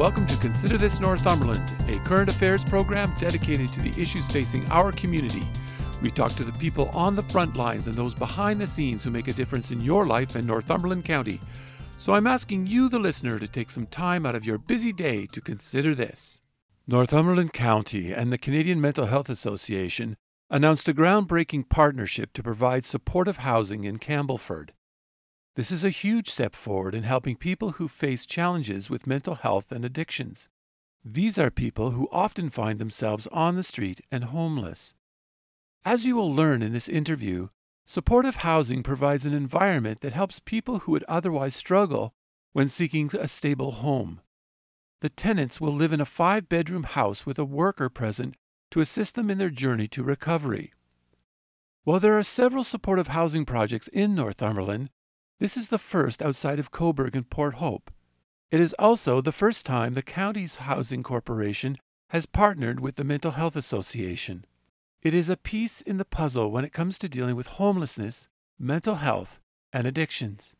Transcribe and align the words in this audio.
welcome 0.00 0.26
to 0.26 0.36
Consider 0.38 0.78
This 0.78 0.98
Northumberland, 0.98 1.74
a 1.86 1.98
current 2.08 2.30
affairs 2.30 2.64
program 2.64 3.12
dedicated 3.18 3.68
to 3.74 3.82
the 3.82 4.00
issues 4.00 4.26
facing 4.26 4.66
our 4.70 4.92
community. 4.92 5.42
We 6.00 6.10
talk 6.10 6.32
to 6.36 6.42
the 6.42 6.54
people 6.54 6.88
on 6.94 7.14
the 7.14 7.22
front 7.24 7.58
lines 7.58 7.86
and 7.86 7.94
those 7.94 8.14
behind 8.14 8.58
the 8.58 8.66
scenes 8.66 9.04
who 9.04 9.10
make 9.10 9.28
a 9.28 9.34
difference 9.34 9.70
in 9.70 9.82
your 9.82 10.06
life 10.06 10.36
in 10.36 10.46
Northumberland 10.46 11.04
County. 11.04 11.38
So 11.98 12.14
I'm 12.14 12.26
asking 12.26 12.66
you, 12.66 12.88
the 12.88 12.98
listener, 12.98 13.38
to 13.38 13.46
take 13.46 13.68
some 13.68 13.84
time 13.84 14.24
out 14.24 14.34
of 14.34 14.46
your 14.46 14.56
busy 14.56 14.90
day 14.90 15.26
to 15.32 15.40
consider 15.42 15.94
this. 15.94 16.40
Northumberland 16.86 17.52
County 17.52 18.10
and 18.10 18.32
the 18.32 18.38
Canadian 18.38 18.80
Mental 18.80 19.04
Health 19.04 19.28
Association 19.28 20.16
announced 20.48 20.88
a 20.88 20.94
groundbreaking 20.94 21.68
partnership 21.68 22.32
to 22.32 22.42
provide 22.42 22.86
supportive 22.86 23.36
housing 23.36 23.84
in 23.84 23.98
Campbellford. 23.98 24.70
This 25.60 25.70
is 25.70 25.84
a 25.84 25.90
huge 25.90 26.30
step 26.30 26.56
forward 26.56 26.94
in 26.94 27.02
helping 27.02 27.36
people 27.36 27.72
who 27.72 27.86
face 27.86 28.24
challenges 28.24 28.88
with 28.88 29.06
mental 29.06 29.34
health 29.34 29.70
and 29.70 29.84
addictions. 29.84 30.48
These 31.04 31.38
are 31.38 31.50
people 31.50 31.90
who 31.90 32.08
often 32.10 32.48
find 32.48 32.78
themselves 32.78 33.26
on 33.30 33.56
the 33.56 33.62
street 33.62 34.00
and 34.10 34.24
homeless. 34.24 34.94
As 35.84 36.06
you 36.06 36.16
will 36.16 36.34
learn 36.34 36.62
in 36.62 36.72
this 36.72 36.88
interview, 36.88 37.48
supportive 37.86 38.36
housing 38.36 38.82
provides 38.82 39.26
an 39.26 39.34
environment 39.34 40.00
that 40.00 40.14
helps 40.14 40.40
people 40.40 40.78
who 40.78 40.92
would 40.92 41.04
otherwise 41.06 41.54
struggle 41.54 42.14
when 42.54 42.68
seeking 42.68 43.10
a 43.20 43.28
stable 43.28 43.72
home. 43.72 44.22
The 45.02 45.10
tenants 45.10 45.60
will 45.60 45.74
live 45.74 45.92
in 45.92 46.00
a 46.00 46.06
five 46.06 46.48
bedroom 46.48 46.84
house 46.84 47.26
with 47.26 47.38
a 47.38 47.44
worker 47.44 47.90
present 47.90 48.34
to 48.70 48.80
assist 48.80 49.14
them 49.14 49.28
in 49.28 49.36
their 49.36 49.50
journey 49.50 49.88
to 49.88 50.02
recovery. 50.02 50.72
While 51.84 52.00
there 52.00 52.16
are 52.16 52.22
several 52.22 52.64
supportive 52.64 53.08
housing 53.08 53.44
projects 53.44 53.88
in 53.88 54.14
Northumberland, 54.14 54.88
this 55.40 55.56
is 55.56 55.70
the 55.70 55.78
first 55.78 56.22
outside 56.22 56.58
of 56.58 56.70
Cobourg 56.70 57.16
and 57.16 57.28
Port 57.28 57.54
Hope. 57.54 57.90
It 58.50 58.60
is 58.60 58.74
also 58.78 59.20
the 59.20 59.32
first 59.32 59.64
time 59.66 59.94
the 59.94 60.02
county's 60.02 60.56
housing 60.56 61.02
corporation 61.02 61.78
has 62.10 62.26
partnered 62.26 62.78
with 62.78 62.96
the 62.96 63.04
Mental 63.04 63.32
Health 63.32 63.56
Association. 63.56 64.44
It 65.02 65.14
is 65.14 65.30
a 65.30 65.36
piece 65.36 65.80
in 65.80 65.96
the 65.96 66.04
puzzle 66.04 66.50
when 66.50 66.64
it 66.64 66.74
comes 66.74 66.98
to 66.98 67.08
dealing 67.08 67.36
with 67.36 67.46
homelessness, 67.46 68.28
mental 68.58 68.96
health, 68.96 69.40
and 69.72 69.86
addictions. 69.86 70.54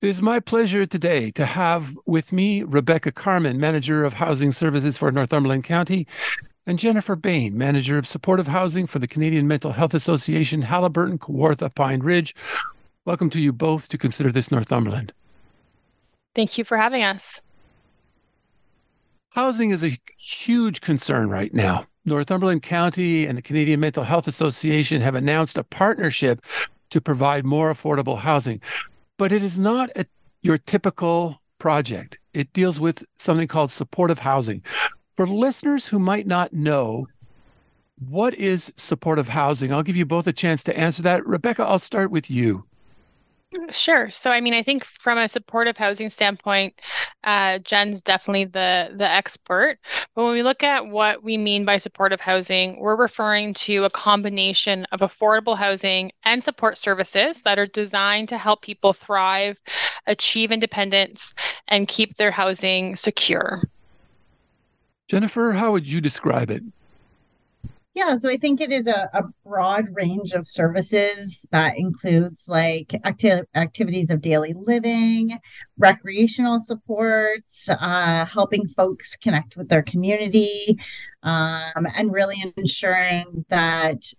It 0.00 0.08
is 0.08 0.22
my 0.22 0.40
pleasure 0.40 0.86
today 0.86 1.30
to 1.32 1.44
have 1.44 1.98
with 2.06 2.32
me 2.32 2.62
Rebecca 2.62 3.12
Carmen, 3.12 3.60
Manager 3.60 4.04
of 4.04 4.14
Housing 4.14 4.52
Services 4.52 4.96
for 4.96 5.12
Northumberland 5.12 5.64
County, 5.64 6.06
and 6.66 6.78
Jennifer 6.78 7.16
Bain, 7.16 7.56
Manager 7.56 7.98
of 7.98 8.06
Supportive 8.06 8.46
Housing 8.46 8.86
for 8.86 8.98
the 8.98 9.08
Canadian 9.08 9.48
Mental 9.48 9.72
Health 9.72 9.94
Association, 9.94 10.62
Haliburton, 10.62 11.18
Kawartha, 11.18 11.74
Pine 11.74 12.00
Ridge. 12.00 12.34
Welcome 13.04 13.30
to 13.30 13.40
you 13.40 13.52
both 13.52 13.88
to 13.88 13.98
consider 13.98 14.30
this 14.30 14.50
Northumberland. 14.50 15.12
Thank 16.34 16.58
you 16.58 16.64
for 16.64 16.76
having 16.76 17.02
us. 17.02 17.42
Housing 19.30 19.70
is 19.70 19.84
a 19.84 19.98
huge 20.18 20.80
concern 20.80 21.30
right 21.30 21.52
now. 21.54 21.86
Northumberland 22.04 22.62
County 22.62 23.26
and 23.26 23.36
the 23.36 23.42
Canadian 23.42 23.80
Mental 23.80 24.04
Health 24.04 24.26
Association 24.26 25.02
have 25.02 25.14
announced 25.14 25.58
a 25.58 25.64
partnership 25.64 26.44
to 26.90 27.00
provide 27.00 27.44
more 27.44 27.72
affordable 27.72 28.18
housing, 28.18 28.60
but 29.18 29.32
it 29.32 29.42
is 29.42 29.58
not 29.58 29.90
a, 29.96 30.04
your 30.42 30.58
typical 30.58 31.40
project. 31.58 32.18
It 32.34 32.52
deals 32.52 32.80
with 32.80 33.04
something 33.18 33.48
called 33.48 33.70
supportive 33.70 34.18
housing, 34.18 34.62
for 35.20 35.26
listeners 35.26 35.88
who 35.88 35.98
might 35.98 36.26
not 36.26 36.54
know, 36.54 37.06
what 38.08 38.34
is 38.36 38.72
supportive 38.74 39.28
housing? 39.28 39.70
I'll 39.70 39.82
give 39.82 39.94
you 39.94 40.06
both 40.06 40.26
a 40.26 40.32
chance 40.32 40.62
to 40.62 40.74
answer 40.74 41.02
that. 41.02 41.26
Rebecca, 41.26 41.62
I'll 41.62 41.78
start 41.78 42.10
with 42.10 42.30
you. 42.30 42.64
Sure. 43.70 44.08
So, 44.08 44.30
I 44.30 44.40
mean, 44.40 44.54
I 44.54 44.62
think 44.62 44.82
from 44.82 45.18
a 45.18 45.28
supportive 45.28 45.76
housing 45.76 46.08
standpoint, 46.08 46.80
uh, 47.24 47.58
Jen's 47.58 48.00
definitely 48.00 48.46
the 48.46 48.94
the 48.94 49.06
expert. 49.06 49.78
But 50.14 50.24
when 50.24 50.32
we 50.32 50.42
look 50.42 50.62
at 50.62 50.86
what 50.86 51.22
we 51.22 51.36
mean 51.36 51.66
by 51.66 51.76
supportive 51.76 52.22
housing, 52.22 52.80
we're 52.80 52.96
referring 52.96 53.52
to 53.54 53.84
a 53.84 53.90
combination 53.90 54.86
of 54.90 55.00
affordable 55.00 55.58
housing 55.58 56.12
and 56.24 56.42
support 56.42 56.78
services 56.78 57.42
that 57.42 57.58
are 57.58 57.66
designed 57.66 58.30
to 58.30 58.38
help 58.38 58.62
people 58.62 58.94
thrive, 58.94 59.60
achieve 60.06 60.50
independence, 60.50 61.34
and 61.68 61.88
keep 61.88 62.16
their 62.16 62.30
housing 62.30 62.96
secure. 62.96 63.64
Jennifer, 65.10 65.50
how 65.50 65.72
would 65.72 65.88
you 65.88 66.00
describe 66.00 66.52
it? 66.52 66.62
Yeah, 67.94 68.14
so 68.14 68.30
I 68.30 68.36
think 68.36 68.60
it 68.60 68.70
is 68.70 68.86
a, 68.86 69.10
a 69.12 69.24
broad 69.44 69.88
range 69.92 70.34
of 70.34 70.46
services 70.46 71.44
that 71.50 71.76
includes 71.76 72.44
like 72.48 72.94
acti- 73.02 73.42
activities 73.56 74.10
of 74.10 74.20
daily 74.20 74.54
living, 74.56 75.40
recreational 75.76 76.60
supports, 76.60 77.68
uh, 77.68 78.24
helping 78.24 78.68
folks 78.68 79.16
connect 79.16 79.56
with 79.56 79.68
their 79.68 79.82
community, 79.82 80.78
um, 81.24 81.88
and 81.96 82.12
really 82.12 82.40
ensuring 82.56 83.44
that 83.48 84.12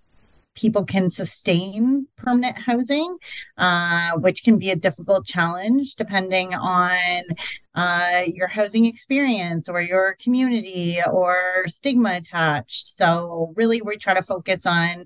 people 0.55 0.83
can 0.83 1.09
sustain 1.09 2.07
permanent 2.17 2.57
housing, 2.57 3.17
uh, 3.57 4.11
which 4.17 4.43
can 4.43 4.57
be 4.57 4.69
a 4.69 4.75
difficult 4.75 5.25
challenge 5.25 5.95
depending 5.95 6.53
on 6.53 7.21
uh, 7.75 8.23
your 8.27 8.47
housing 8.47 8.85
experience 8.85 9.69
or 9.69 9.81
your 9.81 10.17
community 10.21 10.99
or 11.11 11.63
stigma 11.67 12.15
attached. 12.15 12.87
So, 12.87 13.53
really, 13.55 13.81
we 13.81 13.97
try 13.97 14.13
to 14.13 14.23
focus 14.23 14.65
on 14.65 15.05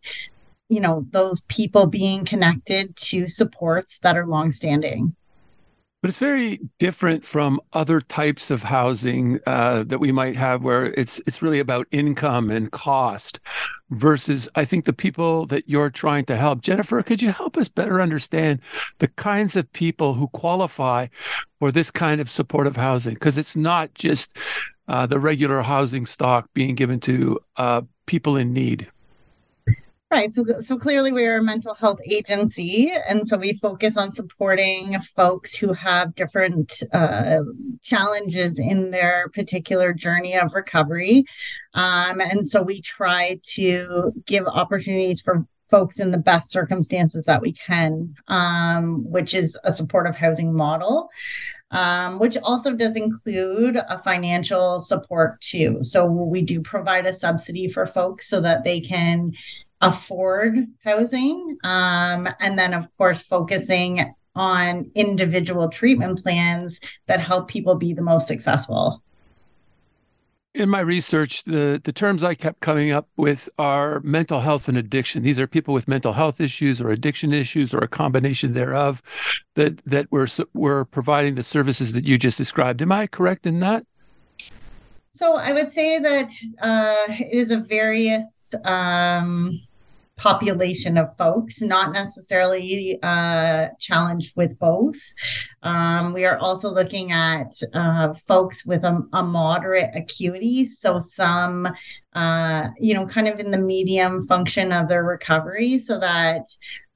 you 0.67 0.79
know 0.79 1.05
those 1.11 1.41
people 1.41 1.85
being 1.85 2.25
connected 2.25 2.95
to 2.95 3.27
supports 3.27 3.99
that 3.99 4.17
are 4.17 4.25
longstanding 4.25 5.15
but 6.05 6.09
it's 6.09 6.19
very 6.19 6.59
different 6.77 7.25
from 7.25 7.59
other 7.73 7.99
types 7.99 8.51
of 8.51 8.61
housing 8.61 9.39
uh, 9.47 9.83
that 9.85 9.97
we 9.97 10.11
might 10.11 10.35
have, 10.35 10.61
where 10.61 10.85
it's 10.93 11.19
it's 11.25 11.41
really 11.41 11.59
about 11.59 11.87
income 11.89 12.51
and 12.51 12.71
cost, 12.71 13.39
versus 13.89 14.49
I 14.55 14.65
think 14.65 14.85
the 14.85 14.93
people 14.93 15.45
that 15.47 15.69
you're 15.69 15.89
trying 15.89 16.25
to 16.25 16.37
help. 16.37 16.61
Jennifer, 16.61 17.01
could 17.03 17.21
you 17.21 17.31
help 17.31 17.57
us 17.57 17.67
better 17.67 18.01
understand 18.01 18.61
the 18.99 19.07
kinds 19.07 19.55
of 19.55 19.71
people 19.73 20.15
who 20.15 20.27
qualify 20.29 21.07
for 21.59 21.71
this 21.71 21.91
kind 21.91 22.19
of 22.19 22.29
supportive 22.29 22.75
housing? 22.75 23.13
Because 23.13 23.37
it's 23.37 23.55
not 23.55 23.93
just 23.93 24.37
uh, 24.87 25.05
the 25.05 25.19
regular 25.19 25.61
housing 25.61 26.05
stock 26.05 26.49
being 26.53 26.75
given 26.75 26.99
to 27.01 27.39
uh, 27.57 27.81
people 28.05 28.37
in 28.37 28.53
need. 28.53 28.89
Right. 30.11 30.31
So, 30.31 30.45
so 30.59 30.77
clearly 30.77 31.11
we 31.11 31.25
are 31.25 31.37
a 31.37 31.43
mental 31.43 31.73
health 31.73 31.99
agency. 32.05 32.93
And 33.09 33.27
so 33.27 33.37
we 33.37 33.53
focus 33.53 33.97
on 33.97 34.11
supporting 34.11 34.99
folks 34.99 35.55
who 35.55 35.73
have 35.73 36.13
different 36.13 36.83
uh, 36.93 37.39
challenges 37.81 38.59
in 38.59 38.91
their 38.91 39.29
particular 39.33 39.93
journey 39.93 40.37
of 40.37 40.53
recovery. 40.53 41.25
Um, 41.73 42.21
and 42.21 42.45
so 42.45 42.61
we 42.61 42.81
try 42.81 43.39
to 43.55 44.13
give 44.27 44.45
opportunities 44.45 45.21
for 45.21 45.45
folks 45.71 45.99
in 45.99 46.11
the 46.11 46.19
best 46.19 46.51
circumstances 46.51 47.25
that 47.25 47.41
we 47.41 47.51
can, 47.51 48.13
um, 48.27 49.03
which 49.11 49.33
is 49.33 49.57
a 49.63 49.71
supportive 49.71 50.15
housing 50.15 50.53
model. 50.53 51.09
Um, 51.71 52.19
which 52.19 52.37
also 52.37 52.73
does 52.73 52.95
include 52.95 53.75
a 53.75 53.97
financial 53.97 54.79
support 54.79 55.41
too. 55.41 55.79
So 55.81 56.05
we 56.05 56.43
do 56.43 56.61
provide 56.61 57.07
a 57.07 57.11
subsidy 57.11 57.67
for 57.67 57.87
folks 57.87 58.29
so 58.29 58.39
that 58.41 58.63
they 58.63 58.79
can 58.79 59.33
afford 59.81 60.67
housing. 60.83 61.57
Um, 61.63 62.27
and 62.39 62.57
then, 62.57 62.73
of 62.73 62.87
course, 62.97 63.21
focusing 63.21 64.13
on 64.35 64.91
individual 64.95 65.69
treatment 65.69 66.21
plans 66.21 66.79
that 67.07 67.19
help 67.19 67.47
people 67.47 67.75
be 67.75 67.93
the 67.93 68.01
most 68.01 68.27
successful. 68.27 69.01
In 70.53 70.69
my 70.69 70.79
research, 70.79 71.43
the, 71.43 71.81
the 71.83 71.91
terms 71.91 72.23
I 72.23 72.33
kept 72.33 72.61
coming 72.61 72.89
up 72.89 73.09
with 73.17 73.49
are 73.59 73.99
mental 74.01 74.39
health 74.39 74.69
and 74.69 74.77
addiction. 74.77 75.21
These 75.21 75.37
are 75.37 75.47
people 75.47 75.73
with 75.73 75.85
mental 75.85 76.13
health 76.13 76.39
issues 76.39 76.81
or 76.81 76.89
addiction 76.89 77.33
issues 77.33 77.73
or 77.73 77.79
a 77.79 77.89
combination 77.89 78.53
thereof 78.53 79.01
that 79.55 79.83
that 79.85 80.07
we're, 80.11 80.27
we're 80.53 80.85
providing 80.85 81.35
the 81.35 81.43
services 81.43 81.91
that 81.91 82.05
you 82.05 82.17
just 82.17 82.37
described. 82.37 82.81
Am 82.81 82.93
I 82.93 83.05
correct 83.05 83.45
in 83.45 83.59
that? 83.59 83.85
So 85.15 85.37
I 85.37 85.53
would 85.53 85.71
say 85.71 85.97
that 85.97 86.29
uh, 86.61 87.05
it 87.07 87.31
is 87.31 87.49
a 87.49 87.59
various 87.61 88.53
um, 88.65 89.61
population 90.17 90.97
of 90.97 91.15
folks, 91.15 91.61
not 91.61 91.93
necessarily 91.93 92.99
uh, 93.01 93.69
challenged 93.79 94.35
with 94.35 94.59
both. 94.59 94.99
Um, 95.65 96.13
we 96.13 96.25
are 96.25 96.37
also 96.37 96.71
looking 96.71 97.11
at 97.11 97.51
uh, 97.73 98.13
folks 98.13 98.67
with 98.67 98.83
a, 98.83 99.01
a, 99.13 99.23
moderate 99.23 99.89
acuity. 99.95 100.63
So, 100.63 100.99
some, 100.99 101.67
uh, 102.13 102.67
you 102.79 102.93
know, 102.93 103.07
kind 103.07 103.27
of 103.27 103.39
in 103.39 103.49
the 103.49 103.57
medium 103.57 104.21
function 104.21 104.71
of 104.71 104.87
their 104.87 105.03
recovery 105.03 105.79
so 105.79 105.99
that 105.99 106.45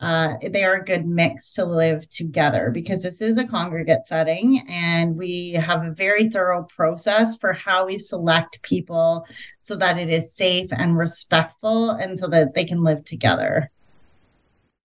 uh, 0.02 0.36
they 0.52 0.64
are 0.64 0.76
a 0.76 0.86
good 0.86 1.08
mix 1.08 1.52
to 1.54 1.66
live 1.66 2.08
together 2.10 2.70
because 2.72 3.02
this 3.02 3.22
is 3.22 3.40
a 3.40 3.48
congregate 3.48 4.06
setting 4.06 4.64
and 4.70 5.16
we 5.16 5.54
have 5.54 5.84
a 5.84 5.92
very 5.92 6.30
thorough 6.30 6.62
process 6.64 7.36
for 7.38 7.54
how 7.54 7.88
we 7.88 7.98
select 7.98 8.62
people 8.62 9.26
so 9.58 9.76
that 9.76 9.98
it 9.98 10.12
is 10.12 10.36
safe 10.36 10.70
and 10.72 10.96
respectful 10.96 11.90
and 11.90 12.20
so 12.20 12.28
that 12.28 12.54
they 12.54 12.66
can 12.66 12.84
live 12.84 13.04
together. 13.04 13.72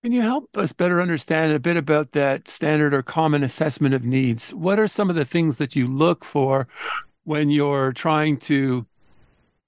Can 0.05 0.13
you 0.13 0.21
help 0.21 0.55
us 0.59 0.75
better 0.75 1.01
understand 1.01 1.55
a 1.55 1.59
bit 1.59 1.79
about 1.79 2.13
that 2.13 2.47
standard 2.47 2.93
or 2.93 3.03
common 3.03 3.43
assessment 3.43 3.95
of 3.95 4.05
needs? 4.05 4.53
What 4.53 4.79
are 4.79 4.87
some 4.87 5.09
of 5.09 5.17
the 5.17 5.25
things 5.25 5.57
that 5.57 5.75
you 5.75 5.87
look 5.87 6.27
for 6.27 6.69
when 7.23 7.49
you're 7.49 7.91
trying 7.95 8.37
to 8.41 8.85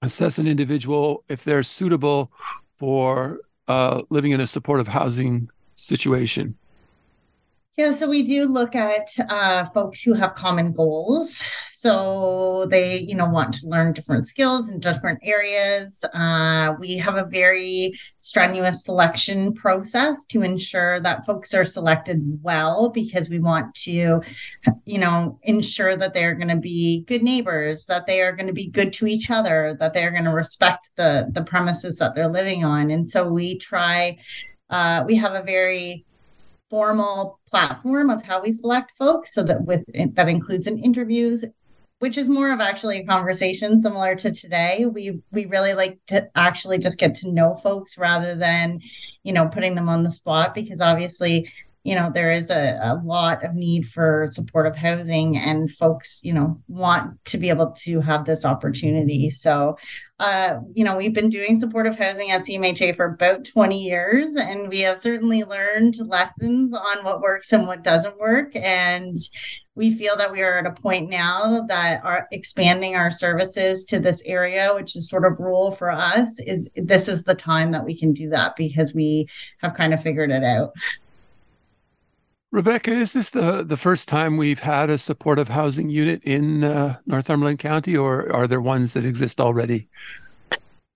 assess 0.03 0.37
an 0.37 0.45
individual 0.45 1.23
if 1.27 1.43
they're 1.43 1.63
suitable 1.63 2.31
for 2.71 3.39
uh, 3.67 4.03
living 4.11 4.31
in 4.31 4.39
a 4.39 4.45
supportive 4.45 4.89
housing 4.89 5.49
situation? 5.73 6.55
Yeah, 7.77 7.91
so 7.91 8.09
we 8.09 8.23
do 8.23 8.45
look 8.45 8.73
at 8.73 9.07
uh, 9.29 9.65
folks 9.65 10.01
who 10.01 10.15
have 10.15 10.33
common 10.33 10.71
goals. 10.71 11.43
So 11.73 12.65
they, 12.71 12.97
you 12.97 13.13
know, 13.13 13.29
want 13.29 13.53
to 13.53 13.67
learn 13.67 13.93
different 13.93 14.25
skills 14.25 14.71
in 14.71 14.79
different 14.79 15.19
areas. 15.21 16.03
Uh, 16.11 16.73
we 16.79 16.97
have 16.97 17.17
a 17.17 17.25
very 17.25 17.93
strenuous 18.17 18.83
selection 18.83 19.53
process 19.53 20.25
to 20.25 20.41
ensure 20.41 20.99
that 21.01 21.23
folks 21.27 21.53
are 21.53 21.63
selected 21.63 22.39
well 22.41 22.89
because 22.89 23.29
we 23.29 23.37
want 23.37 23.75
to, 23.75 24.23
you 24.85 24.97
know, 24.97 25.37
ensure 25.43 25.95
that 25.97 26.15
they're 26.15 26.33
going 26.33 26.47
to 26.47 26.55
be 26.55 27.03
good 27.03 27.21
neighbors, 27.21 27.85
that 27.85 28.07
they 28.07 28.21
are 28.21 28.35
going 28.35 28.47
to 28.47 28.53
be 28.53 28.69
good 28.69 28.91
to 28.93 29.05
each 29.05 29.29
other, 29.29 29.77
that 29.79 29.93
they're 29.93 30.09
going 30.09 30.23
to 30.23 30.31
respect 30.31 30.89
the 30.95 31.29
the 31.31 31.43
premises 31.43 31.99
that 31.99 32.15
they're 32.15 32.27
living 32.27 32.65
on. 32.65 32.89
And 32.89 33.07
so 33.07 33.31
we 33.31 33.59
try. 33.59 34.17
Uh, 34.69 35.01
we 35.07 35.15
have 35.15 35.33
a 35.33 35.43
very 35.43 36.06
formal 36.69 37.39
platform 37.49 38.09
of 38.09 38.23
how 38.23 38.41
we 38.41 38.51
select 38.51 38.91
folks 38.97 39.33
so 39.33 39.43
that 39.43 39.63
with 39.63 39.83
that 40.15 40.27
includes 40.27 40.67
an 40.67 40.77
interviews 40.77 41.45
which 41.99 42.17
is 42.17 42.29
more 42.29 42.51
of 42.51 42.59
actually 42.59 42.99
a 42.99 43.05
conversation 43.05 43.79
similar 43.79 44.15
to 44.15 44.31
today. 44.31 44.85
We 44.85 45.19
we 45.31 45.45
really 45.45 45.73
like 45.73 45.99
to 46.07 46.29
actually 46.35 46.77
just 46.77 46.99
get 46.99 47.15
to 47.15 47.31
know 47.31 47.55
folks 47.55 47.97
rather 47.97 48.35
than 48.35 48.81
you 49.23 49.33
know 49.33 49.47
putting 49.47 49.75
them 49.75 49.89
on 49.89 50.03
the 50.03 50.11
spot 50.11 50.53
because 50.53 50.79
obviously 50.79 51.49
you 51.87 51.95
know 51.95 52.11
there 52.13 52.29
is 52.29 52.51
a, 52.51 52.77
a 52.83 52.99
lot 53.05 53.45
of 53.45 53.55
need 53.55 53.85
for 53.85 54.27
supportive 54.29 54.75
housing 54.75 55.37
and 55.37 55.71
folks 55.71 56.19
you 56.21 56.33
know 56.33 56.61
want 56.67 57.23
to 57.23 57.37
be 57.37 57.47
able 57.47 57.71
to 57.77 58.01
have 58.01 58.25
this 58.25 58.43
opportunity. 58.43 59.29
So 59.29 59.77
uh, 60.19 60.57
you 60.73 60.83
know 60.83 60.97
we've 60.97 61.13
been 61.13 61.29
doing 61.29 61.57
supportive 61.57 61.97
housing 61.97 62.29
at 62.29 62.41
cmha 62.41 62.93
for 62.93 63.05
about 63.05 63.45
20 63.45 63.81
years 63.81 64.35
and 64.35 64.67
we 64.67 64.79
have 64.79 64.99
certainly 64.99 65.45
learned 65.45 65.95
lessons 66.07 66.73
on 66.73 67.05
what 67.05 67.21
works 67.21 67.53
and 67.53 67.67
what 67.67 67.83
doesn't 67.83 68.19
work. 68.19 68.53
And 68.53 69.15
we 69.75 69.93
feel 69.93 70.17
that 70.17 70.33
we 70.33 70.41
are 70.41 70.57
at 70.57 70.65
a 70.65 70.81
point 70.81 71.09
now 71.09 71.61
that 71.69 72.03
are 72.03 72.27
expanding 72.33 72.95
our 72.95 73.11
services 73.11 73.85
to 73.85 73.99
this 73.99 74.21
area 74.25 74.73
which 74.75 74.93
is 74.97 75.09
sort 75.09 75.23
of 75.23 75.39
rule 75.39 75.71
for 75.71 75.89
us 75.89 76.37
is 76.41 76.69
this 76.75 77.07
is 77.07 77.23
the 77.23 77.35
time 77.35 77.71
that 77.71 77.85
we 77.85 77.97
can 77.97 78.11
do 78.11 78.27
that 78.27 78.57
because 78.57 78.93
we 78.93 79.29
have 79.59 79.73
kind 79.73 79.93
of 79.93 80.01
figured 80.01 80.31
it 80.31 80.43
out 80.43 80.73
Rebecca, 82.51 82.91
is 82.91 83.13
this 83.13 83.29
the, 83.31 83.63
the 83.63 83.77
first 83.77 84.07
time 84.07 84.37
we've 84.37 84.59
had 84.59 84.89
a 84.89 84.97
supportive 84.97 85.49
housing 85.49 85.89
unit 85.89 86.23
in 86.23 86.63
uh, 86.63 86.97
Northumberland 87.05 87.59
County, 87.59 87.95
or 87.97 88.31
are 88.33 88.47
there 88.47 88.61
ones 88.61 88.93
that 88.93 89.05
exist 89.05 89.41
already? 89.41 89.89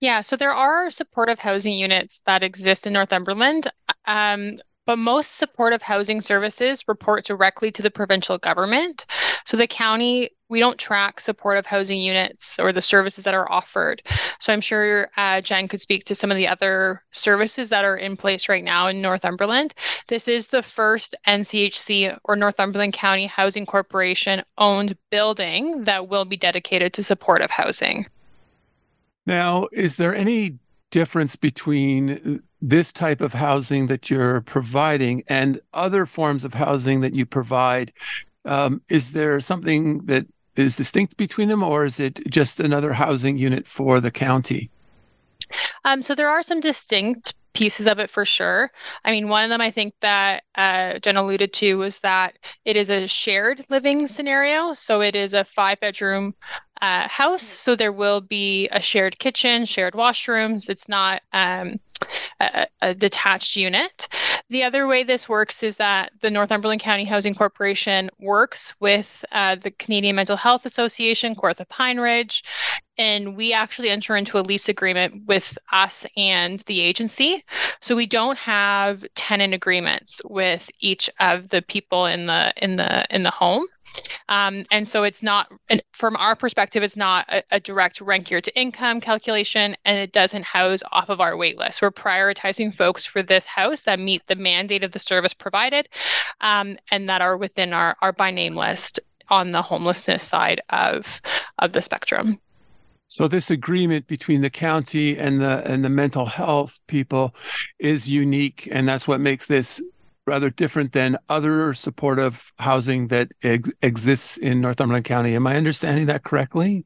Yeah, 0.00 0.22
so 0.22 0.36
there 0.36 0.52
are 0.52 0.90
supportive 0.90 1.38
housing 1.38 1.74
units 1.74 2.22
that 2.26 2.42
exist 2.42 2.86
in 2.86 2.94
Northumberland. 2.94 3.70
Um, 4.06 4.56
but 4.92 4.98
most 4.98 5.36
supportive 5.36 5.80
housing 5.80 6.20
services 6.20 6.84
report 6.86 7.24
directly 7.24 7.70
to 7.72 7.80
the 7.80 7.90
provincial 7.90 8.36
government. 8.36 9.06
So 9.46 9.56
the 9.56 9.66
county, 9.66 10.28
we 10.50 10.60
don't 10.60 10.76
track 10.76 11.18
supportive 11.18 11.64
housing 11.64 11.98
units 11.98 12.58
or 12.58 12.74
the 12.74 12.82
services 12.82 13.24
that 13.24 13.32
are 13.32 13.50
offered. 13.50 14.02
So 14.38 14.52
I'm 14.52 14.60
sure 14.60 15.08
uh, 15.16 15.40
Jen 15.40 15.66
could 15.66 15.80
speak 15.80 16.04
to 16.04 16.14
some 16.14 16.30
of 16.30 16.36
the 16.36 16.46
other 16.46 17.02
services 17.12 17.70
that 17.70 17.86
are 17.86 17.96
in 17.96 18.18
place 18.18 18.50
right 18.50 18.62
now 18.62 18.86
in 18.86 19.00
Northumberland. 19.00 19.72
This 20.08 20.28
is 20.28 20.48
the 20.48 20.62
first 20.62 21.14
NCHC 21.26 22.18
or 22.24 22.36
Northumberland 22.36 22.92
County 22.92 23.24
Housing 23.24 23.64
Corporation 23.64 24.42
owned 24.58 24.94
building 25.08 25.84
that 25.84 26.08
will 26.08 26.26
be 26.26 26.36
dedicated 26.36 26.92
to 26.92 27.02
supportive 27.02 27.50
housing. 27.50 28.04
Now, 29.24 29.68
is 29.72 29.96
there 29.96 30.14
any 30.14 30.58
difference 30.90 31.34
between 31.34 32.42
this 32.62 32.92
type 32.92 33.20
of 33.20 33.34
housing 33.34 33.88
that 33.88 34.08
you're 34.08 34.40
providing 34.42 35.24
and 35.26 35.60
other 35.74 36.06
forms 36.06 36.44
of 36.44 36.54
housing 36.54 37.00
that 37.00 37.12
you 37.12 37.26
provide, 37.26 37.92
um, 38.44 38.80
is 38.88 39.12
there 39.12 39.40
something 39.40 39.98
that 40.06 40.26
is 40.54 40.76
distinct 40.76 41.16
between 41.16 41.48
them, 41.48 41.62
or 41.62 41.84
is 41.84 41.98
it 41.98 42.20
just 42.30 42.60
another 42.60 42.92
housing 42.92 43.36
unit 43.36 43.66
for 43.66 44.00
the 44.00 44.10
county? 44.10 44.70
Um, 45.84 46.02
so 46.02 46.14
there 46.14 46.28
are 46.28 46.42
some 46.42 46.60
distinct 46.60 47.34
pieces 47.54 47.86
of 47.86 47.98
it 47.98 48.08
for 48.08 48.24
sure. 48.24 48.70
I 49.04 49.10
mean, 49.10 49.28
one 49.28 49.44
of 49.44 49.50
them 49.50 49.60
I 49.60 49.70
think 49.70 49.94
that 50.00 50.44
uh, 50.54 50.98
Jen 51.00 51.16
alluded 51.16 51.52
to 51.54 51.78
was 51.78 51.98
that 52.00 52.38
it 52.64 52.76
is 52.76 52.90
a 52.90 53.06
shared 53.06 53.64
living 53.68 54.06
scenario. 54.06 54.72
So 54.72 55.02
it 55.02 55.14
is 55.14 55.34
a 55.34 55.44
five 55.44 55.80
bedroom 55.80 56.34
uh, 56.82 57.06
house. 57.06 57.44
So 57.44 57.76
there 57.76 57.92
will 57.92 58.20
be 58.20 58.68
a 58.70 58.80
shared 58.80 59.20
kitchen, 59.20 59.64
shared 59.64 59.94
washrooms. 59.94 60.68
It's 60.68 60.88
not 60.88 61.22
um, 61.32 61.78
a, 62.40 62.66
a, 62.82 62.92
detached 62.92 63.54
unit. 63.54 64.08
The 64.50 64.64
other 64.64 64.88
way 64.88 65.04
this 65.04 65.28
works 65.28 65.62
is 65.62 65.76
that 65.76 66.10
the 66.20 66.30
Northumberland 66.30 66.80
County 66.80 67.04
Housing 67.04 67.36
Corporation 67.36 68.10
works 68.18 68.74
with 68.80 69.24
uh, 69.30 69.54
the 69.54 69.70
Canadian 69.70 70.16
Mental 70.16 70.36
Health 70.36 70.66
Association, 70.66 71.36
Kawartha 71.36 71.68
Pine 71.68 72.00
Ridge, 72.00 72.42
and 72.98 73.36
we 73.36 73.52
actually 73.52 73.88
enter 73.88 74.16
into 74.16 74.36
a 74.36 74.42
lease 74.42 74.68
agreement 74.68 75.22
with 75.26 75.56
us 75.70 76.04
and 76.16 76.60
the 76.66 76.80
agency. 76.80 77.44
So 77.80 77.94
we 77.94 78.06
don't 78.06 78.38
have 78.38 79.04
tenant 79.14 79.54
agreements 79.54 80.20
with 80.24 80.68
each 80.80 81.08
of 81.20 81.50
the 81.50 81.62
people 81.62 82.06
in 82.06 82.26
the 82.26 82.52
in 82.56 82.74
the 82.74 83.06
in 83.14 83.22
the 83.22 83.30
home. 83.30 83.66
Um, 84.28 84.64
and 84.70 84.88
so 84.88 85.02
it's 85.02 85.22
not, 85.22 85.50
from 85.92 86.16
our 86.16 86.34
perspective, 86.34 86.82
it's 86.82 86.96
not 86.96 87.26
a, 87.28 87.42
a, 87.50 87.60
direct 87.60 88.00
rent 88.00 88.26
geared 88.26 88.44
to 88.44 88.58
income 88.58 89.00
calculation, 89.00 89.76
and 89.84 89.98
it 89.98 90.12
doesn't 90.12 90.44
house 90.44 90.82
off 90.92 91.08
of 91.08 91.20
our 91.20 91.36
wait 91.36 91.58
list. 91.58 91.82
We're 91.82 91.90
prioritizing 91.90 92.74
folks 92.74 93.04
for 93.04 93.22
this 93.22 93.46
house 93.46 93.82
that 93.82 93.98
meet 93.98 94.26
the 94.26 94.36
mandate 94.36 94.84
of 94.84 94.92
the 94.92 94.98
service 94.98 95.34
provided 95.34 95.88
um, 96.40 96.76
and 96.90 97.08
that 97.08 97.20
are 97.20 97.36
within 97.36 97.72
our, 97.72 97.96
our 98.00 98.12
by 98.12 98.30
name 98.30 98.56
list 98.56 99.00
on 99.28 99.52
the 99.52 99.62
homelessness 99.62 100.22
side 100.22 100.60
of, 100.70 101.20
of 101.58 101.72
the 101.72 101.82
spectrum. 101.82 102.38
So 103.08 103.28
this 103.28 103.50
agreement 103.50 104.06
between 104.06 104.40
the 104.40 104.48
county 104.48 105.18
and 105.18 105.42
the 105.42 105.62
and 105.66 105.84
the 105.84 105.90
mental 105.90 106.24
health 106.24 106.80
people 106.86 107.34
is 107.78 108.08
unique, 108.08 108.66
and 108.72 108.88
that's 108.88 109.06
what 109.06 109.20
makes 109.20 109.46
this 109.46 109.82
rather 110.26 110.50
different 110.50 110.92
than 110.92 111.18
other 111.28 111.74
supportive 111.74 112.52
housing 112.58 113.08
that 113.08 113.32
ex- 113.42 113.70
exists 113.82 114.36
in 114.36 114.60
Northumberland 114.60 115.04
County. 115.04 115.34
Am 115.34 115.46
I 115.46 115.56
understanding 115.56 116.06
that 116.06 116.22
correctly? 116.22 116.84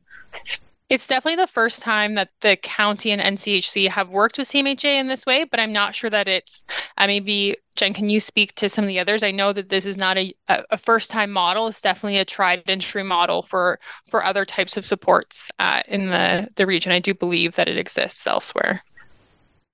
It's 0.88 1.08
definitely 1.08 1.42
the 1.42 1.48
first 1.48 1.82
time 1.82 2.14
that 2.14 2.30
the 2.42 2.56
county 2.56 3.10
and 3.10 3.20
NCHC 3.20 3.88
have 3.88 4.08
worked 4.08 4.38
with 4.38 4.48
CMHA 4.48 5.00
in 5.00 5.08
this 5.08 5.26
way, 5.26 5.42
but 5.42 5.58
I'm 5.58 5.72
not 5.72 5.96
sure 5.96 6.10
that 6.10 6.28
it's. 6.28 6.64
Uh, 6.96 7.08
maybe 7.08 7.56
Jen, 7.74 7.92
can 7.92 8.08
you 8.08 8.20
speak 8.20 8.54
to 8.54 8.68
some 8.68 8.84
of 8.84 8.88
the 8.88 9.00
others? 9.00 9.24
I 9.24 9.32
know 9.32 9.52
that 9.52 9.68
this 9.68 9.84
is 9.84 9.98
not 9.98 10.16
a, 10.16 10.32
a 10.48 10.78
first 10.78 11.10
time 11.10 11.32
model. 11.32 11.66
It's 11.66 11.80
definitely 11.80 12.18
a 12.18 12.24
tried 12.24 12.62
and 12.68 12.80
true 12.80 13.02
model 13.02 13.42
for 13.42 13.80
for 14.08 14.24
other 14.24 14.44
types 14.44 14.76
of 14.76 14.86
supports 14.86 15.50
uh, 15.58 15.82
in 15.88 16.10
the 16.10 16.48
the 16.54 16.66
region. 16.66 16.92
I 16.92 17.00
do 17.00 17.14
believe 17.14 17.56
that 17.56 17.66
it 17.66 17.78
exists 17.78 18.24
elsewhere. 18.24 18.84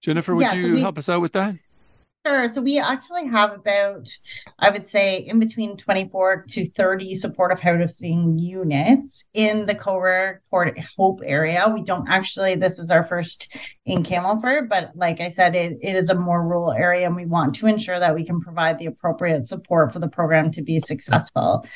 Jennifer, 0.00 0.35
would 0.35 0.42
yeah, 0.42 0.54
you 0.54 0.62
so 0.62 0.73
we, 0.73 0.81
help 0.81 0.97
us 0.97 1.11
out 1.11 1.21
with 1.21 1.33
that? 1.35 1.54
Sure. 2.25 2.47
So 2.47 2.62
we 2.62 2.79
actually 2.79 3.26
have 3.26 3.52
about, 3.52 4.09
I 4.57 4.71
would 4.71 4.87
say, 4.87 5.17
in 5.17 5.41
between 5.41 5.76
24 5.76 6.45
to 6.50 6.67
30 6.67 7.17
supportive 7.17 7.59
housing 7.59 8.38
units 8.38 9.25
in 9.35 9.67
the 9.67 9.75
Port 9.75 10.79
Hope 10.97 11.21
area. 11.25 11.69
We 11.69 11.83
don't 11.83 12.09
actually, 12.09 12.55
this 12.55 12.79
is 12.79 12.93
our 12.93 13.02
first 13.02 13.57
in 13.87 14.05
Campbellford, 14.05 14.69
but 14.69 14.93
like 14.95 15.21
I 15.21 15.31
said, 15.31 15.57
it, 15.57 15.79
it 15.83 15.97
is 15.97 16.11
a 16.11 16.14
more 16.14 16.47
rural 16.47 16.71
area 16.71 17.07
and 17.07 17.17
we 17.17 17.26
want 17.26 17.57
to 17.57 17.67
ensure 17.67 17.99
that 17.99 18.14
we 18.14 18.25
can 18.25 18.41
provide 18.41 18.79
the 18.79 18.87
appropriate 18.87 19.43
support 19.43 19.93
for 19.93 19.99
the 19.99 20.09
program 20.09 20.52
to 20.52 20.62
be 20.62 20.79
successful. 20.79 21.67